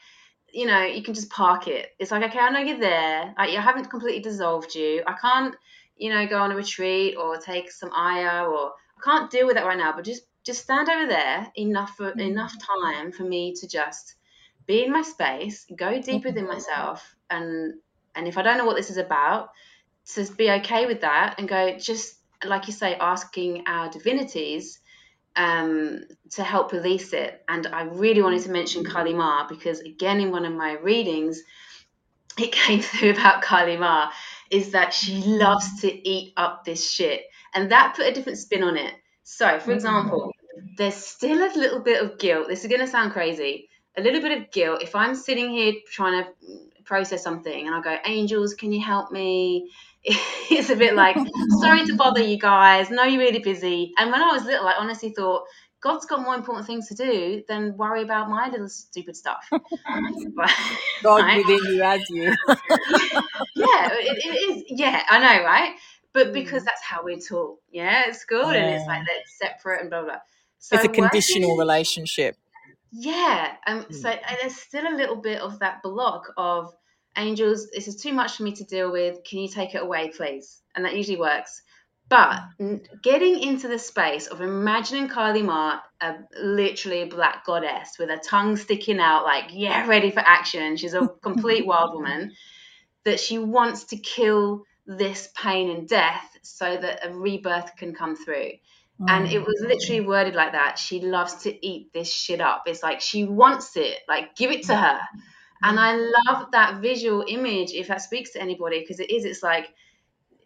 [0.52, 1.90] you know, you can just park it.
[1.98, 3.34] It's like, okay, I know you're there.
[3.36, 5.02] I, I haven't completely dissolved you.
[5.06, 5.54] I can't,
[5.96, 9.56] you know, go on a retreat or take some aya, or I can't deal with
[9.56, 9.92] that right now.
[9.94, 14.14] But just just stand over there enough for enough time for me to just
[14.66, 17.74] be in my space, go deep within myself, and
[18.14, 19.50] and if I don't know what this is about,
[20.14, 24.78] to be okay with that and go just like you say, asking our divinities
[25.36, 27.42] um, to help release it.
[27.48, 31.42] And I really wanted to mention Kali Ma because again, in one of my readings,
[32.38, 34.10] it came through about Kali Ma
[34.50, 37.22] is that she loves to eat up this shit,
[37.54, 38.94] and that put a different spin on it.
[39.22, 40.32] So, for example,
[40.76, 42.46] there's still a little bit of guilt.
[42.48, 43.68] This is going to sound crazy.
[43.96, 46.30] A little bit of guilt if I'm sitting here trying to
[46.84, 49.70] process something and I go, Angels, can you help me?
[50.04, 51.16] it's a bit like,
[51.60, 52.90] sorry to bother you guys.
[52.90, 53.92] No, you're really busy.
[53.98, 55.44] And when I was little, I honestly thought,
[55.84, 59.46] God's got more important things to do than worry about my little stupid stuff.
[59.50, 59.60] God
[61.04, 61.36] right?
[61.36, 62.34] within you as you.
[63.54, 64.64] yeah, it, it is.
[64.68, 65.74] Yeah, I know, right?
[66.14, 66.66] But because mm.
[66.66, 68.60] that's how we're taught, yeah, at school, yeah.
[68.60, 70.18] and it's like that's separate and blah blah.
[70.58, 72.38] So it's a conditional working, relationship.
[72.96, 73.94] Yeah, um, mm.
[73.94, 76.72] so there's still a little bit of that block of
[77.16, 77.68] angels.
[77.74, 79.24] This is too much for me to deal with.
[79.28, 80.62] Can you take it away, please?
[80.76, 81.60] And that usually works.
[82.08, 82.40] But
[83.02, 88.18] getting into the space of imagining Kali Ma, a, literally a black goddess with her
[88.18, 90.76] tongue sticking out, like, yeah, ready for action.
[90.76, 92.32] She's a complete wild woman,
[93.04, 98.14] that she wants to kill this pain and death so that a rebirth can come
[98.14, 98.52] through.
[99.08, 99.46] And it mm.
[99.46, 100.78] was literally worded like that.
[100.78, 102.64] She loves to eat this shit up.
[102.66, 104.80] It's like she wants it, like, give it to mm.
[104.80, 105.00] her.
[105.64, 106.10] And I mm.
[106.26, 109.68] love that visual image if that speaks to anybody, because it is, it's like,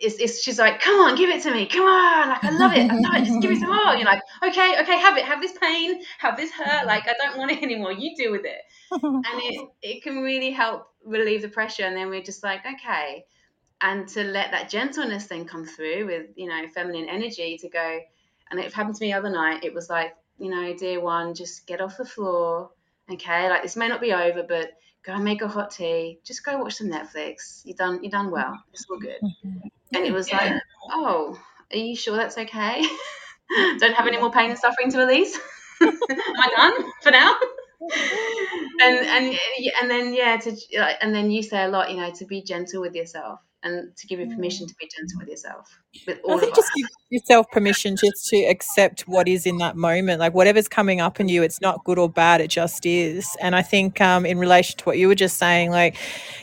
[0.01, 2.73] it's, it's she's like, come on, give it to me, come on, like I love
[2.73, 3.95] it, I love it, just give it some more.
[3.97, 7.37] You're like, okay, okay, have it, have this pain, have this hurt, like I don't
[7.37, 7.93] want it anymore.
[7.93, 8.61] You deal with it,
[9.03, 11.85] and it it can really help relieve the pressure.
[11.85, 13.25] And then we're just like, okay,
[13.81, 18.01] and to let that gentleness then come through with you know feminine energy to go.
[18.51, 19.65] And it happened to me the other night.
[19.65, 22.71] It was like, you know, dear one, just get off the floor,
[23.11, 23.49] okay?
[23.49, 24.73] Like this may not be over, but
[25.05, 26.21] go and make a hot tea.
[26.25, 27.63] Just go watch some Netflix.
[27.65, 28.63] You done you done well.
[28.73, 29.21] It's all good.
[29.95, 30.53] And it was like,
[30.91, 31.39] oh,
[31.73, 32.85] are you sure that's okay?
[33.79, 35.39] Don't have any more pain and suffering to release?
[35.81, 37.35] Am I done for now?
[38.81, 39.39] and and
[39.81, 40.57] and then yeah, to
[41.01, 44.07] and then you say a lot, you know, to be gentle with yourself and to
[44.07, 44.35] give you mm.
[44.35, 45.79] permission to be gentle with yourself.
[46.07, 50.21] I think just give yourself permission just to accept what is in that moment.
[50.21, 53.35] Like whatever's coming up in you, it's not good or bad, it just is.
[53.41, 55.97] And I think um, in relation to what you were just saying, like,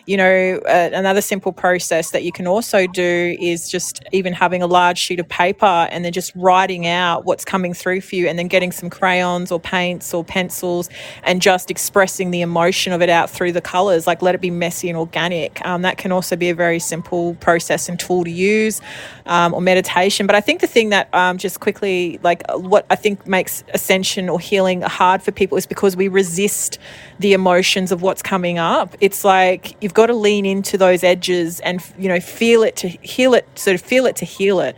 [0.08, 4.64] you know, uh, another simple process that you can also do is just even having
[4.64, 8.28] a large sheet of paper and then just writing out what's coming through for you
[8.28, 10.90] and then getting some crayons or paints or pencils
[11.24, 14.08] and just expressing the emotion of it out through the colors.
[14.08, 15.64] Like let it be messy and organic.
[15.66, 18.82] Um, that can also be a very simple process and tool to use
[19.28, 20.28] um, or meditation.
[20.28, 24.30] But I think the thing that um, just quickly, like what I think makes ascension
[24.30, 26.80] or healing hard for people is because we resist
[27.20, 28.96] the emotions of what's coming up.
[29.00, 32.88] It's like you've got to lean into those edges and you know feel it to
[32.88, 34.76] heal it, sort of feel it to heal it.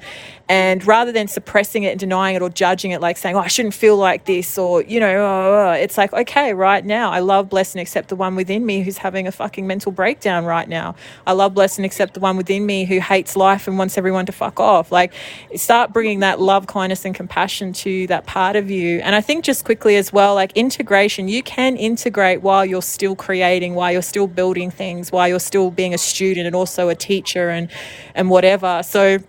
[0.50, 3.48] And rather than suppressing it and denying it or judging it, like saying, oh, I
[3.48, 7.20] shouldn't feel like this, or, you know, oh, oh, it's like, okay, right now, I
[7.20, 10.70] love, bless, and accept the one within me who's having a fucking mental breakdown right
[10.70, 10.96] now.
[11.26, 14.26] I love, bless, and accept the one within me who hates life and wants everyone
[14.28, 14.90] to fuck off.
[14.90, 15.14] Like,
[15.56, 19.00] start bringing that love, kindness, and compassion to that part of you.
[19.00, 23.18] And I think just quickly as well, like integration, you can integrate while you're still
[23.18, 26.96] creating, while you're still building things, while you're still being a student and also a
[26.96, 27.70] teacher and,
[28.16, 28.82] and whatever.
[28.84, 29.20] So,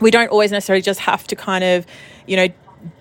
[0.00, 1.86] we don't always necessarily just have to kind of,
[2.26, 2.48] you know,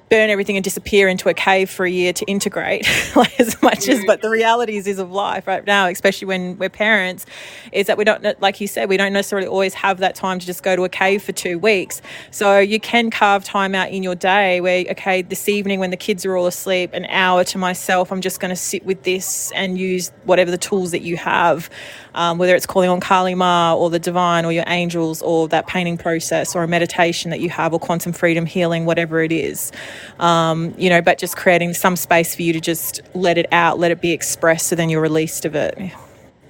[0.09, 3.89] burn everything and disappear into a cave for a year to integrate like as much
[3.89, 7.25] as but the realities is of life right now especially when we're parents
[7.73, 10.45] is that we don't like you said we don't necessarily always have that time to
[10.45, 12.01] just go to a cave for two weeks.
[12.31, 15.97] So you can carve time out in your day where okay this evening when the
[15.97, 19.51] kids are all asleep an hour to myself i'm just going to sit with this
[19.53, 21.69] and use whatever the tools that you have
[22.17, 25.67] um, whether it's calling on Kali Ma or the divine or your angels or that
[25.67, 29.71] painting process or a meditation that you have or quantum freedom healing, whatever it is.
[30.19, 33.77] Um, you know, but just creating some space for you to just let it out,
[33.77, 35.77] let it be expressed, so then you're released of it.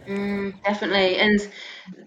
[0.08, 1.50] Mm, definitely, and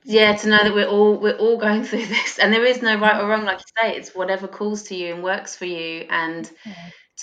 [0.04, 2.98] yeah, to know that we're all we're all going through this, and there is no
[2.98, 6.06] right or wrong, like you say, it's whatever calls to you and works for you,
[6.08, 6.50] and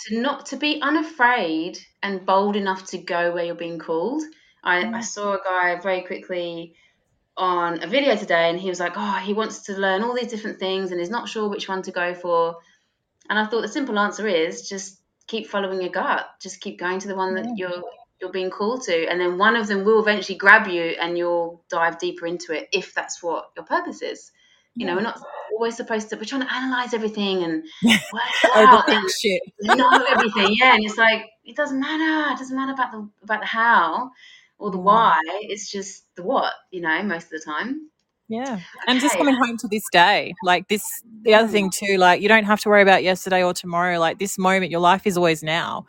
[0.05, 4.21] to not to be unafraid and bold enough to go where you're being called.
[4.67, 5.03] I, I mm.
[5.03, 6.75] saw a guy very quickly
[7.37, 10.27] on a video today and he was like, oh, he wants to learn all these
[10.27, 12.57] different things and he's not sure which one to go for.
[13.29, 16.27] And I thought the simple answer is just keep following your gut.
[16.41, 17.69] Just keep going to the one that yeah.
[17.69, 17.83] you're
[18.19, 21.63] you're being called to, and then one of them will eventually grab you, and you'll
[21.69, 24.31] dive deeper into it if that's what your purpose is.
[24.73, 25.21] You know, we're not
[25.53, 26.15] always supposed to.
[26.15, 29.41] We're trying to analyze everything and work out and shit.
[29.61, 30.55] know everything.
[30.59, 32.33] Yeah, and it's like it doesn't matter.
[32.33, 34.09] It doesn't matter about the about the how
[34.59, 34.83] or the mm.
[34.83, 35.21] why.
[35.43, 37.89] It's just the what, you know, most of the time.
[38.29, 38.59] Yeah.
[38.87, 40.83] And just coming home to this day, like this,
[41.21, 41.73] the other thing mm.
[41.73, 43.99] too, like you don't have to worry about yesterday or tomorrow.
[43.99, 45.85] Like this moment, your life is always now.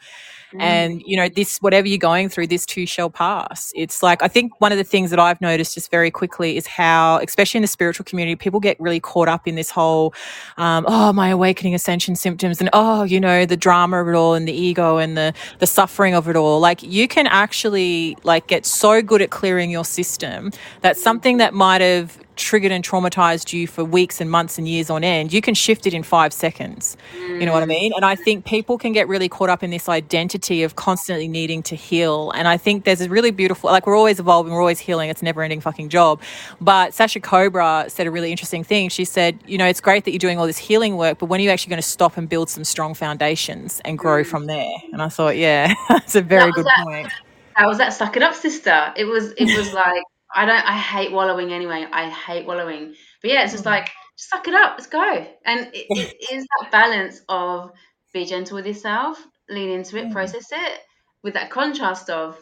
[0.55, 0.61] Mm.
[0.61, 3.71] And, you know, this, whatever you're going through, this too shall pass.
[3.75, 6.67] It's like, I think one of the things that I've noticed just very quickly is
[6.67, 10.15] how, especially in the spiritual community, people get really caught up in this whole,
[10.57, 14.35] um, oh, my awakening ascension symptoms and, oh, you know, the drama of it all
[14.35, 16.61] and the ego and the, the suffering of it all.
[16.61, 21.53] Like you can actually like get so good at clearing your system that something that
[21.53, 25.43] might have triggered and traumatized you for weeks and months and years on end, you
[25.43, 26.97] can shift it in five seconds.
[27.15, 27.81] You know what I mm.
[27.81, 27.93] mean?
[27.95, 31.63] And I think people can get really caught up in this identity of constantly needing
[31.65, 32.31] to heal.
[32.31, 35.11] And I think there's a really beautiful, like we're always evolving, we're always healing.
[35.11, 36.23] It's a never ending fucking job.
[36.61, 38.89] But Sasha Cobra said a really interesting thing.
[38.89, 41.41] She said, you know, it's great that you're doing all this healing work, but when
[41.41, 44.27] are you actually going to stop and build some strong foundations and grow mm.
[44.27, 44.73] from there?
[44.93, 47.13] And I thought, yeah, that's a very good that, point.
[47.55, 48.93] How was that suck it up, sister?
[48.97, 50.05] It was, it was like,
[50.35, 50.65] I don't.
[50.65, 51.87] I hate wallowing anyway.
[51.91, 52.95] I hate wallowing.
[53.23, 53.71] But yeah, it's just mm.
[53.71, 54.75] like just suck it up.
[54.77, 55.27] Let's go.
[55.45, 57.71] And it, it is that balance of
[58.13, 60.13] be gentle with yourself, lean into it, mm.
[60.13, 60.81] process it,
[61.23, 62.39] with that contrast of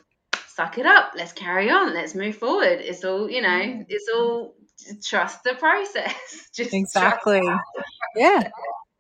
[0.49, 1.13] suck it up.
[1.15, 1.95] Let's carry on.
[1.95, 2.81] Let's move forward.
[2.81, 3.49] It's all you know.
[3.49, 3.87] Mm.
[3.89, 4.55] It's all
[5.05, 6.15] trust the process.
[6.55, 7.43] just exactly.
[8.17, 8.51] Yeah.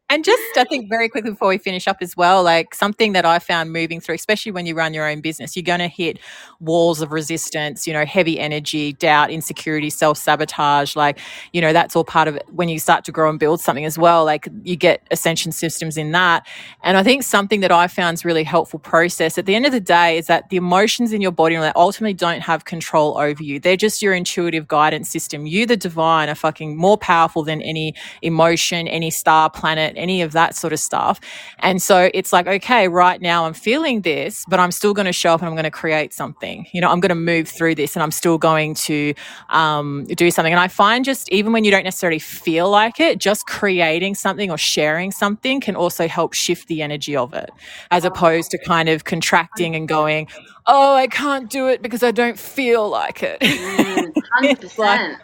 [0.08, 3.24] And just, I think, very quickly before we finish up as well, like something that
[3.24, 6.20] I found moving through, especially when you run your own business, you're going to hit
[6.60, 10.94] walls of resistance, you know, heavy energy, doubt, insecurity, self sabotage.
[10.94, 11.18] Like,
[11.52, 13.84] you know, that's all part of it when you start to grow and build something
[13.84, 14.24] as well.
[14.24, 16.46] Like, you get ascension symptoms in that.
[16.84, 19.72] And I think something that I found is really helpful process at the end of
[19.72, 23.58] the day is that the emotions in your body ultimately don't have control over you.
[23.58, 25.46] They're just your intuitive guidance system.
[25.46, 30.32] You, the divine, are fucking more powerful than any emotion, any star, planet any of
[30.32, 31.20] that sort of stuff.
[31.58, 35.12] And so it's like, okay, right now I'm feeling this, but I'm still going to
[35.12, 36.66] show up and I'm going to create something.
[36.72, 39.14] You know, I'm going to move through this and I'm still going to
[39.50, 40.52] um, do something.
[40.52, 44.50] And I find just even when you don't necessarily feel like it, just creating something
[44.50, 47.50] or sharing something can also help shift the energy of it,
[47.90, 50.28] as opposed to kind of contracting and going,
[50.66, 53.40] oh, I can't do it because I don't feel like it.
[53.86, 54.78] Mm, 100%.
[54.78, 55.18] like,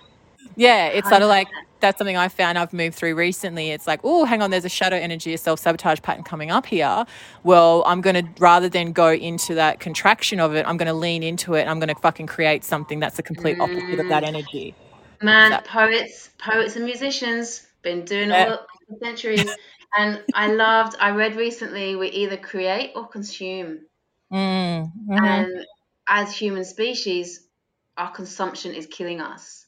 [0.56, 1.10] yeah, it's 100%.
[1.10, 1.48] sort of like
[1.82, 3.70] that's something I found I've moved through recently.
[3.70, 6.64] It's like, oh, hang on, there's a shadow energy, a self sabotage pattern coming up
[6.64, 7.04] here.
[7.44, 10.94] Well, I'm going to, rather than go into that contraction of it, I'm going to
[10.94, 11.68] lean into it.
[11.68, 14.28] I'm going to fucking create something that's the complete opposite of that mm.
[14.28, 14.74] energy.
[15.20, 19.50] Man, poets, poets and musicians, been doing it all for centuries.
[19.98, 23.80] and I loved, I read recently, we either create or consume.
[24.32, 25.24] Mm, mm-hmm.
[25.24, 25.66] And
[26.08, 27.46] as human species,
[27.96, 29.61] our consumption is killing us.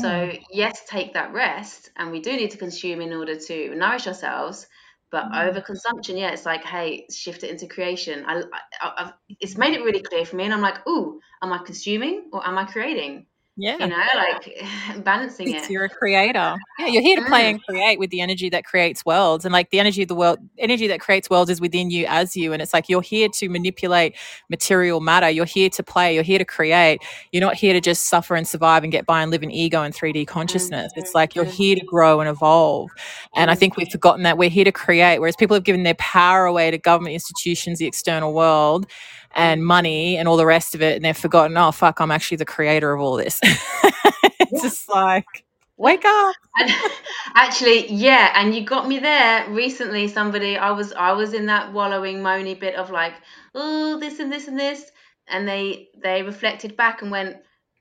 [0.00, 0.42] So, mm.
[0.50, 4.66] yes, take that rest, and we do need to consume in order to nourish ourselves.
[5.10, 5.34] But mm.
[5.34, 8.24] overconsumption, yeah, it's like, hey, shift it into creation.
[8.26, 8.42] I,
[8.80, 11.58] I, I've, it's made it really clear for me, and I'm like, ooh, am I
[11.58, 13.26] consuming or am I creating?
[13.56, 13.76] Yeah.
[13.78, 14.64] You know, like
[15.04, 15.70] balancing it's, it.
[15.70, 16.56] You're a creator.
[16.78, 17.50] Yeah, you're here to play mm.
[17.50, 19.44] and create with the energy that creates worlds.
[19.44, 22.34] And like the energy of the world, energy that creates worlds is within you as
[22.34, 22.52] you.
[22.52, 24.16] And it's like you're here to manipulate
[24.48, 25.28] material matter.
[25.28, 26.14] You're here to play.
[26.14, 27.02] You're here to create.
[27.30, 29.82] You're not here to just suffer and survive and get by and live in ego
[29.82, 30.92] and 3D consciousness.
[30.92, 31.00] Mm-hmm.
[31.00, 32.90] It's like you're here to grow and evolve.
[33.34, 35.94] And I think we've forgotten that we're here to create, whereas people have given their
[35.94, 38.86] power away to government institutions, the external world
[39.34, 42.36] and money and all the rest of it and they've forgotten oh fuck i'm actually
[42.36, 43.40] the creator of all this
[44.40, 44.62] it's yeah.
[44.62, 45.44] just like
[45.78, 46.36] wake up
[47.34, 51.72] actually yeah and you got me there recently somebody i was i was in that
[51.72, 53.14] wallowing moany bit of like
[53.54, 54.84] oh this and this and this
[55.28, 57.36] and they they reflected back and went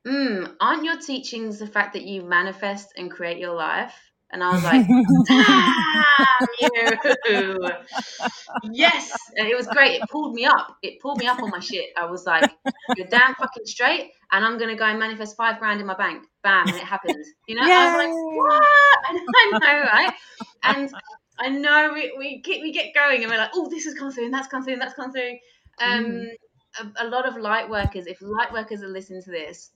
[0.07, 4.51] hmm aren't your teachings the fact that you manifest and create your life and I
[4.51, 4.87] was like,
[5.27, 6.47] damn
[7.29, 7.59] you.
[8.71, 9.11] yes.
[9.35, 10.01] And it was great.
[10.01, 10.77] It pulled me up.
[10.81, 11.89] It pulled me up on my shit.
[11.97, 12.49] I was like,
[12.95, 14.11] you're damn fucking straight.
[14.31, 16.23] And I'm going to go and manifest five grand in my bank.
[16.43, 16.67] Bam.
[16.67, 17.23] And it happened.
[17.47, 17.73] You know, Yay.
[17.73, 18.63] I was like, what?
[19.35, 20.13] I know, right?
[20.63, 20.91] And
[21.39, 24.11] I know we, we, get, we get going and we're like, oh, this has come
[24.11, 25.37] through and that's come through and that's come through.
[25.81, 26.27] Um, mm.
[26.79, 29.71] a, a lot of light workers, if light workers are listening to this,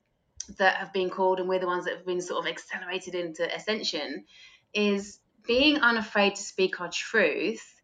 [0.57, 3.55] that have been called and we're the ones that have been sort of accelerated into
[3.55, 4.25] ascension
[4.73, 7.75] is being unafraid to speak our truth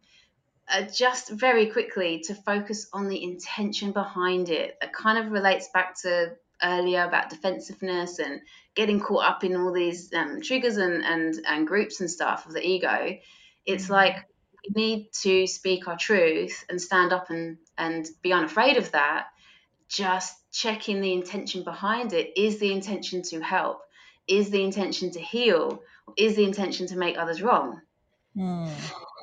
[0.68, 4.78] uh, just very quickly to focus on the intention behind it.
[4.80, 8.41] That kind of relates back to earlier about defensiveness and
[8.76, 12.53] getting caught up in all these um, triggers and, and and groups and stuff of
[12.53, 13.18] the ego.
[13.66, 13.93] It's mm-hmm.
[13.93, 14.16] like
[14.74, 19.28] we need to speak our truth and stand up and and be unafraid of that
[19.91, 22.31] just checking the intention behind it.
[22.37, 23.81] Is the intention to help?
[24.27, 25.83] Is the intention to heal?
[26.17, 27.81] Is the intention to make others wrong?
[28.35, 28.71] Mm.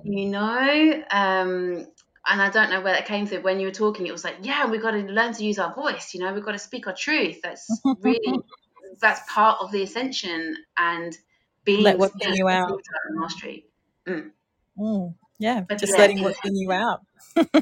[0.04, 1.86] You know, um,
[2.26, 3.40] and I don't know where that came through.
[3.40, 5.74] When you were talking, it was like, yeah, we've got to learn to use our
[5.74, 6.14] voice.
[6.14, 7.40] You know, we've got to speak our truth.
[7.42, 8.38] That's really
[9.00, 11.16] that's part of the ascension and
[11.64, 12.80] being Let what's in you out.
[13.12, 13.64] mastery.
[14.06, 14.30] Mm.
[14.78, 17.00] Mm, yeah, but just yeah, letting what's in you out.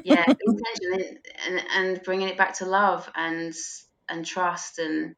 [0.05, 3.55] yeah, intention and, and bringing it back to love and
[4.09, 5.15] and trust and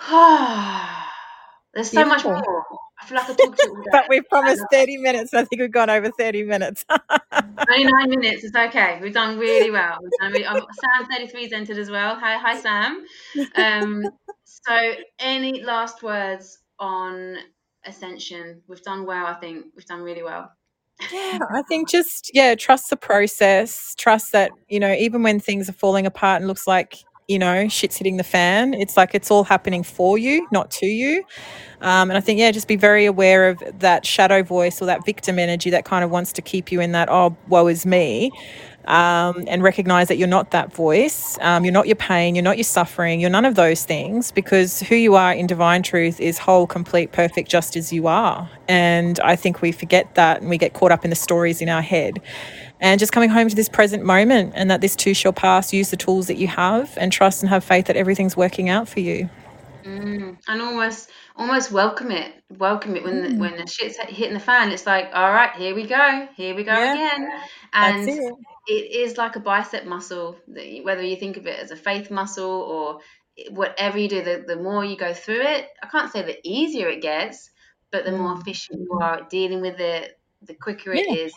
[0.00, 1.02] oh,
[1.74, 2.32] there's so Beautiful.
[2.32, 2.64] much more.
[2.98, 5.34] I feel like I talked to But we've promised 30 minutes.
[5.34, 6.84] I think we've gone over 30 minutes.
[7.66, 8.44] 29 minutes.
[8.44, 8.98] It's okay.
[9.02, 9.98] We've done really well.
[10.20, 12.16] Done really, um, Sam 33's entered as well.
[12.18, 13.04] Hi, hi, Sam.
[13.54, 14.04] Um,
[14.44, 17.36] so, any last words on
[17.84, 18.62] Ascension?
[18.66, 19.66] We've done well, I think.
[19.76, 20.50] We've done really well.
[21.12, 23.94] Yeah, I think just, yeah, trust the process.
[23.96, 26.96] Trust that, you know, even when things are falling apart and looks like
[27.28, 28.72] you know, shit's hitting the fan.
[28.72, 31.24] It's like it's all happening for you, not to you.
[31.80, 35.04] Um, and I think, yeah, just be very aware of that shadow voice or that
[35.04, 38.30] victim energy that kind of wants to keep you in that, oh, woe is me.
[38.86, 41.36] Um, and recognize that you're not that voice.
[41.40, 42.36] Um, you're not your pain.
[42.36, 43.20] You're not your suffering.
[43.20, 47.10] You're none of those things because who you are in divine truth is whole, complete,
[47.10, 48.48] perfect, just as you are.
[48.68, 51.68] And I think we forget that and we get caught up in the stories in
[51.68, 52.20] our head
[52.80, 55.72] and just coming home to this present moment and that this too shall pass.
[55.72, 58.88] Use the tools that you have and trust and have faith that everything's working out
[58.88, 59.28] for you.
[59.86, 62.32] Mm, and almost, almost welcome it.
[62.50, 63.28] Welcome it when mm.
[63.30, 64.72] the, when the shit's hitting the fan.
[64.72, 67.28] It's like, all right, here we go, here we go yeah, again.
[67.72, 68.34] And it.
[68.66, 70.36] it is like a bicep muscle.
[70.46, 72.98] Whether you think of it as a faith muscle or
[73.50, 76.88] whatever you do, the, the more you go through it, I can't say the easier
[76.88, 77.50] it gets,
[77.92, 78.18] but the mm.
[78.18, 81.24] more efficient you are at dealing with it, the quicker it yeah.
[81.24, 81.32] is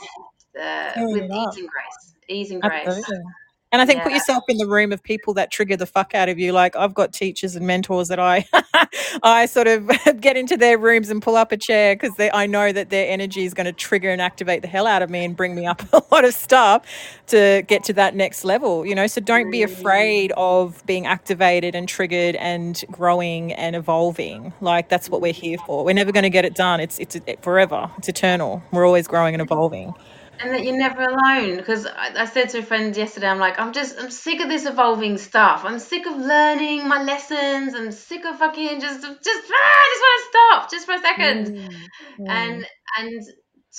[0.60, 2.16] uh, with ease and grace.
[2.28, 2.88] Ease and grace.
[2.88, 3.24] Absolutely.
[3.72, 4.04] And I think yeah.
[4.06, 6.52] put yourself in the room of people that trigger the fuck out of you.
[6.54, 8.48] Like I've got teachers and mentors that I,
[9.24, 12.72] I sort of get into their rooms and pull up a chair because I know
[12.72, 15.36] that their energy is going to trigger and activate the hell out of me and
[15.36, 16.84] bring me up a lot of stuff
[17.28, 18.88] to get to that next level.
[18.88, 24.52] You know, so don't be afraid of being activated and triggered and growing and evolving.
[24.62, 25.86] Like that's what we're here for.
[25.86, 26.80] We're never going to get it done.
[26.80, 27.92] It's it's forever.
[28.00, 28.64] It's eternal.
[28.72, 29.94] We're always growing and evolving
[30.40, 33.60] and that you're never alone because I, I, said to a friend yesterday i'm like
[33.60, 35.64] i'm just i'm sick of this evolving stuff.
[35.66, 37.76] I'm sick of learning my lessons.
[37.76, 41.00] I'm sick of fucking just just ah, i just want to stop just for a
[41.00, 41.58] second.
[41.58, 41.74] Mm,
[42.20, 42.30] mm.
[42.30, 42.66] and
[42.98, 43.24] and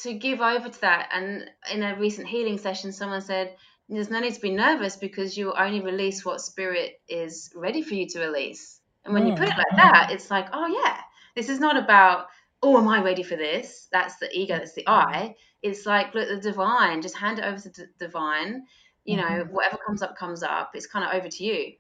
[0.03, 3.57] to give over to that and in a recent healing session someone said
[3.89, 7.95] there's no need to be nervous because you only release what spirit is ready for
[7.95, 8.79] you to release.
[9.05, 9.31] And when mm.
[9.31, 10.99] you put it like that it's like oh yeah
[11.35, 12.27] this is not about
[12.63, 13.89] oh am i ready for this?
[13.91, 17.59] That's the ego that's the i it's like look the divine just hand it over
[17.59, 18.65] to the divine
[19.05, 19.53] you know mm-hmm.
[19.53, 21.73] whatever comes up comes up it's kind of over to you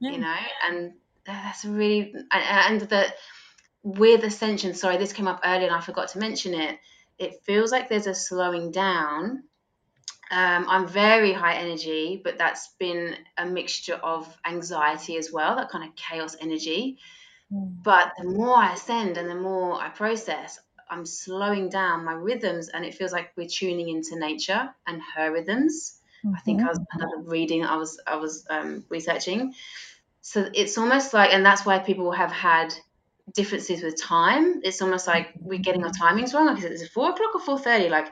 [0.00, 0.10] yeah.
[0.10, 0.36] you know
[0.68, 0.92] and
[1.24, 3.14] that's really and that
[3.82, 6.78] with ascension sorry this came up earlier and i forgot to mention it
[7.18, 9.42] it feels like there's a slowing down
[10.30, 15.70] um, i'm very high energy but that's been a mixture of anxiety as well that
[15.70, 16.98] kind of chaos energy
[17.52, 17.82] mm.
[17.82, 20.58] but the more i ascend and the more i process
[20.88, 25.32] I'm slowing down my rhythms and it feels like we're tuning into nature and her
[25.32, 25.98] rhythms.
[26.24, 26.36] Mm-hmm.
[26.36, 27.00] I think I was mm-hmm.
[27.00, 29.54] another reading I was I was um, researching.
[30.20, 32.74] So it's almost like, and that's why people have had
[33.32, 34.60] differences with time.
[34.64, 36.46] It's almost like we're getting our timings wrong.
[36.46, 37.88] Like, is it four o'clock or four thirty?
[37.88, 38.06] Like,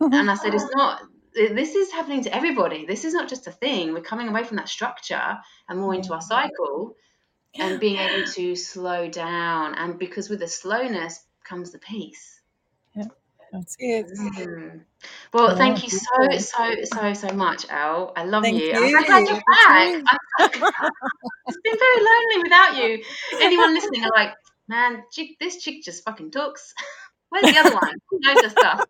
[0.00, 0.12] mm-hmm.
[0.12, 1.02] and I said it's not.
[1.34, 2.86] This is happening to everybody.
[2.86, 3.92] This is not just a thing.
[3.92, 6.96] We're coming away from that structure and more into our cycle,
[7.54, 9.74] and being able to slow down.
[9.74, 12.40] And because with the slowness, comes the peace.
[12.94, 13.06] Yeah,
[13.52, 14.06] that's it.
[14.06, 14.82] Mm.
[15.34, 18.12] Well, thank you so, so, so, so much, Elle.
[18.16, 18.66] I love thank you.
[18.66, 18.72] you.
[18.72, 20.04] I'm so glad you're back.
[21.48, 23.02] it's been very lonely without you.
[23.40, 24.34] Anyone listening are like,
[24.68, 26.72] man, chick, this chick just fucking talks.
[27.30, 27.94] Where's the other one?
[28.10, 28.84] Who knows the stuff?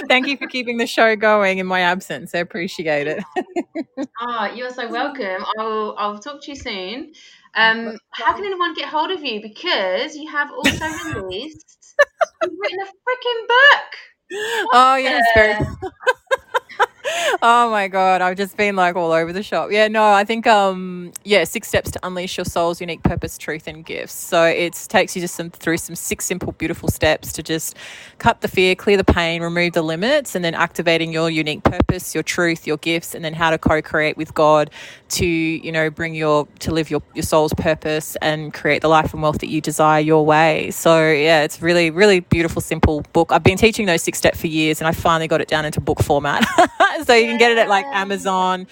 [0.08, 2.34] Thank you for keeping the show going in my absence.
[2.34, 3.24] I appreciate it.
[4.20, 5.44] oh, you're so welcome.
[5.58, 7.12] I'll I'll talk to you soon.
[7.54, 9.40] Um, how can anyone get hold of you?
[9.42, 11.94] Because you have also released,
[12.42, 13.94] you've written a freaking book.
[14.74, 15.56] Oh yes, very.
[17.42, 19.70] Oh my god, I've just been like all over the shop.
[19.70, 23.66] Yeah, no, I think um yeah, six steps to unleash your soul's unique purpose, truth,
[23.66, 24.14] and gifts.
[24.14, 27.76] So it takes you just some through some six simple, beautiful steps to just
[28.18, 32.14] cut the fear, clear the pain, remove the limits, and then activating your unique purpose,
[32.14, 34.70] your truth, your gifts, and then how to co-create with God
[35.10, 39.12] to you know bring your to live your your soul's purpose and create the life
[39.12, 40.70] and wealth that you desire your way.
[40.70, 43.30] So yeah, it's really really beautiful, simple book.
[43.32, 45.80] I've been teaching those six steps for years, and I finally got it down into
[45.80, 46.44] book format.
[47.04, 48.66] so can get it at like Amazon,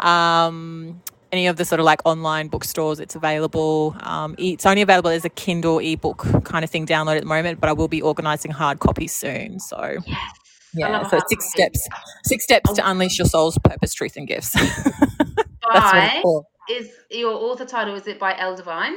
[0.00, 3.00] um, any of the sort of like online bookstores.
[3.00, 3.96] It's available.
[4.00, 7.60] Um, it's only available as a Kindle ebook kind of thing download at the moment,
[7.60, 9.58] but I will be organising hard copies soon.
[9.60, 9.96] So.
[10.06, 10.30] Yes.
[10.74, 11.86] Yeah, so six steps,
[12.24, 14.52] six steps to unleash your soul's purpose, truth, and gifts.
[14.54, 16.46] That's what it's for.
[16.70, 17.94] is your author title?
[17.94, 18.94] Is it by Elle Devine?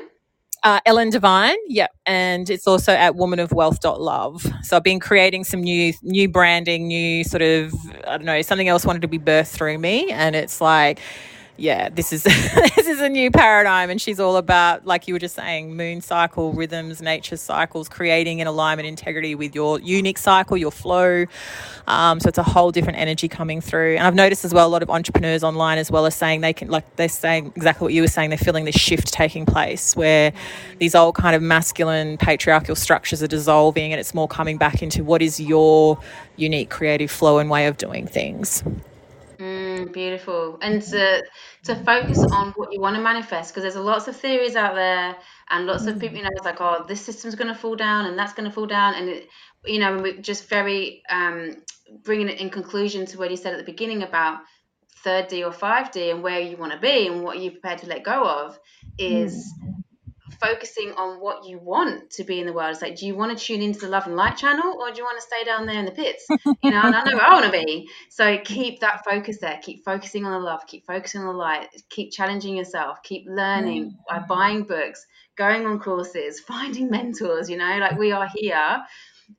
[0.63, 4.47] Uh, Ellen Devine, yep, and it's also at womanofwealth.love.
[4.63, 7.73] So I've been creating some new new branding, new sort of
[8.07, 10.99] I don't know something else wanted to be birthed through me, and it's like
[11.57, 15.19] yeah, this is this is a new paradigm, and she's all about, like you were
[15.19, 20.57] just saying, moon cycle rhythms, nature cycles, creating an alignment, integrity with your unique cycle,
[20.57, 21.25] your flow.
[21.87, 23.95] Um, so it's a whole different energy coming through.
[23.95, 26.53] And I've noticed as well a lot of entrepreneurs online as well as saying they
[26.53, 28.31] can, like they're saying exactly what you were saying.
[28.31, 30.33] They're feeling this shift taking place where
[30.79, 35.03] these old kind of masculine patriarchal structures are dissolving, and it's more coming back into
[35.03, 35.97] what is your
[36.35, 38.61] unique creative flow and way of doing things.
[39.87, 40.57] Mm, beautiful.
[40.61, 41.23] And to
[41.63, 45.15] to focus on what you want to manifest, because there's lots of theories out there,
[45.49, 48.05] and lots of people, you know, it's like, oh, this system's going to fall down,
[48.05, 49.29] and that's going to fall down, and it,
[49.65, 51.57] you know, we're just very um,
[52.03, 54.39] bringing it in conclusion to what you said at the beginning about
[55.03, 57.79] third D or five D and where you want to be and what you're prepared
[57.79, 58.59] to let go of
[58.97, 59.53] is
[60.39, 62.71] focusing on what you want to be in the world.
[62.71, 64.97] It's like, do you want to tune into the love and light channel or do
[64.97, 66.25] you want to stay down there in the pits?
[66.63, 67.87] You know, and I know where I want to be.
[68.09, 69.59] So keep that focus there.
[69.61, 70.65] Keep focusing on the love.
[70.65, 71.67] Keep focusing on the light.
[71.89, 73.03] Keep challenging yourself.
[73.03, 73.95] Keep learning mm.
[74.09, 75.05] by buying books,
[75.35, 77.49] going on courses, finding mentors.
[77.49, 78.81] You know, like we are here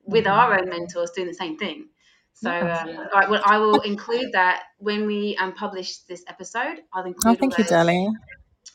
[0.05, 1.89] with our own mentors doing the same thing.
[2.35, 6.83] So, um, right, well, I will include that when we um, publish this episode.
[6.93, 7.37] I'll include.
[7.37, 8.15] Oh, thank you, darling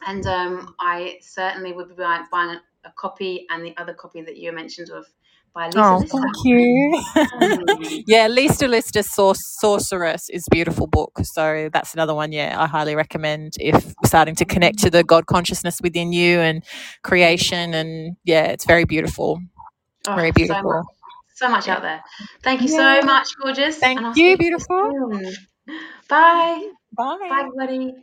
[0.05, 4.21] and um, I certainly would be buying, buying a, a, copy and the other copy
[4.21, 5.05] that you mentioned of
[5.53, 6.17] by Lisa Oh, Lister.
[6.17, 7.03] thank you.
[8.07, 11.11] Yeah, Lisa Lister Sorceress is a beautiful book.
[11.23, 15.25] So that's another one, yeah, I highly recommend if starting to connect to the God
[15.27, 16.63] consciousness within you and
[17.03, 17.73] creation.
[17.73, 19.41] And yeah, it's very beautiful.
[20.07, 20.71] Oh, very beautiful.
[20.71, 20.85] So much,
[21.35, 21.75] so much yeah.
[21.75, 22.03] out there.
[22.43, 23.01] Thank you yeah.
[23.01, 23.77] so much, gorgeous.
[23.77, 25.11] Thank you, beautiful.
[26.07, 26.71] Bye.
[26.93, 27.17] Bye.
[27.29, 27.93] Bye, everybody.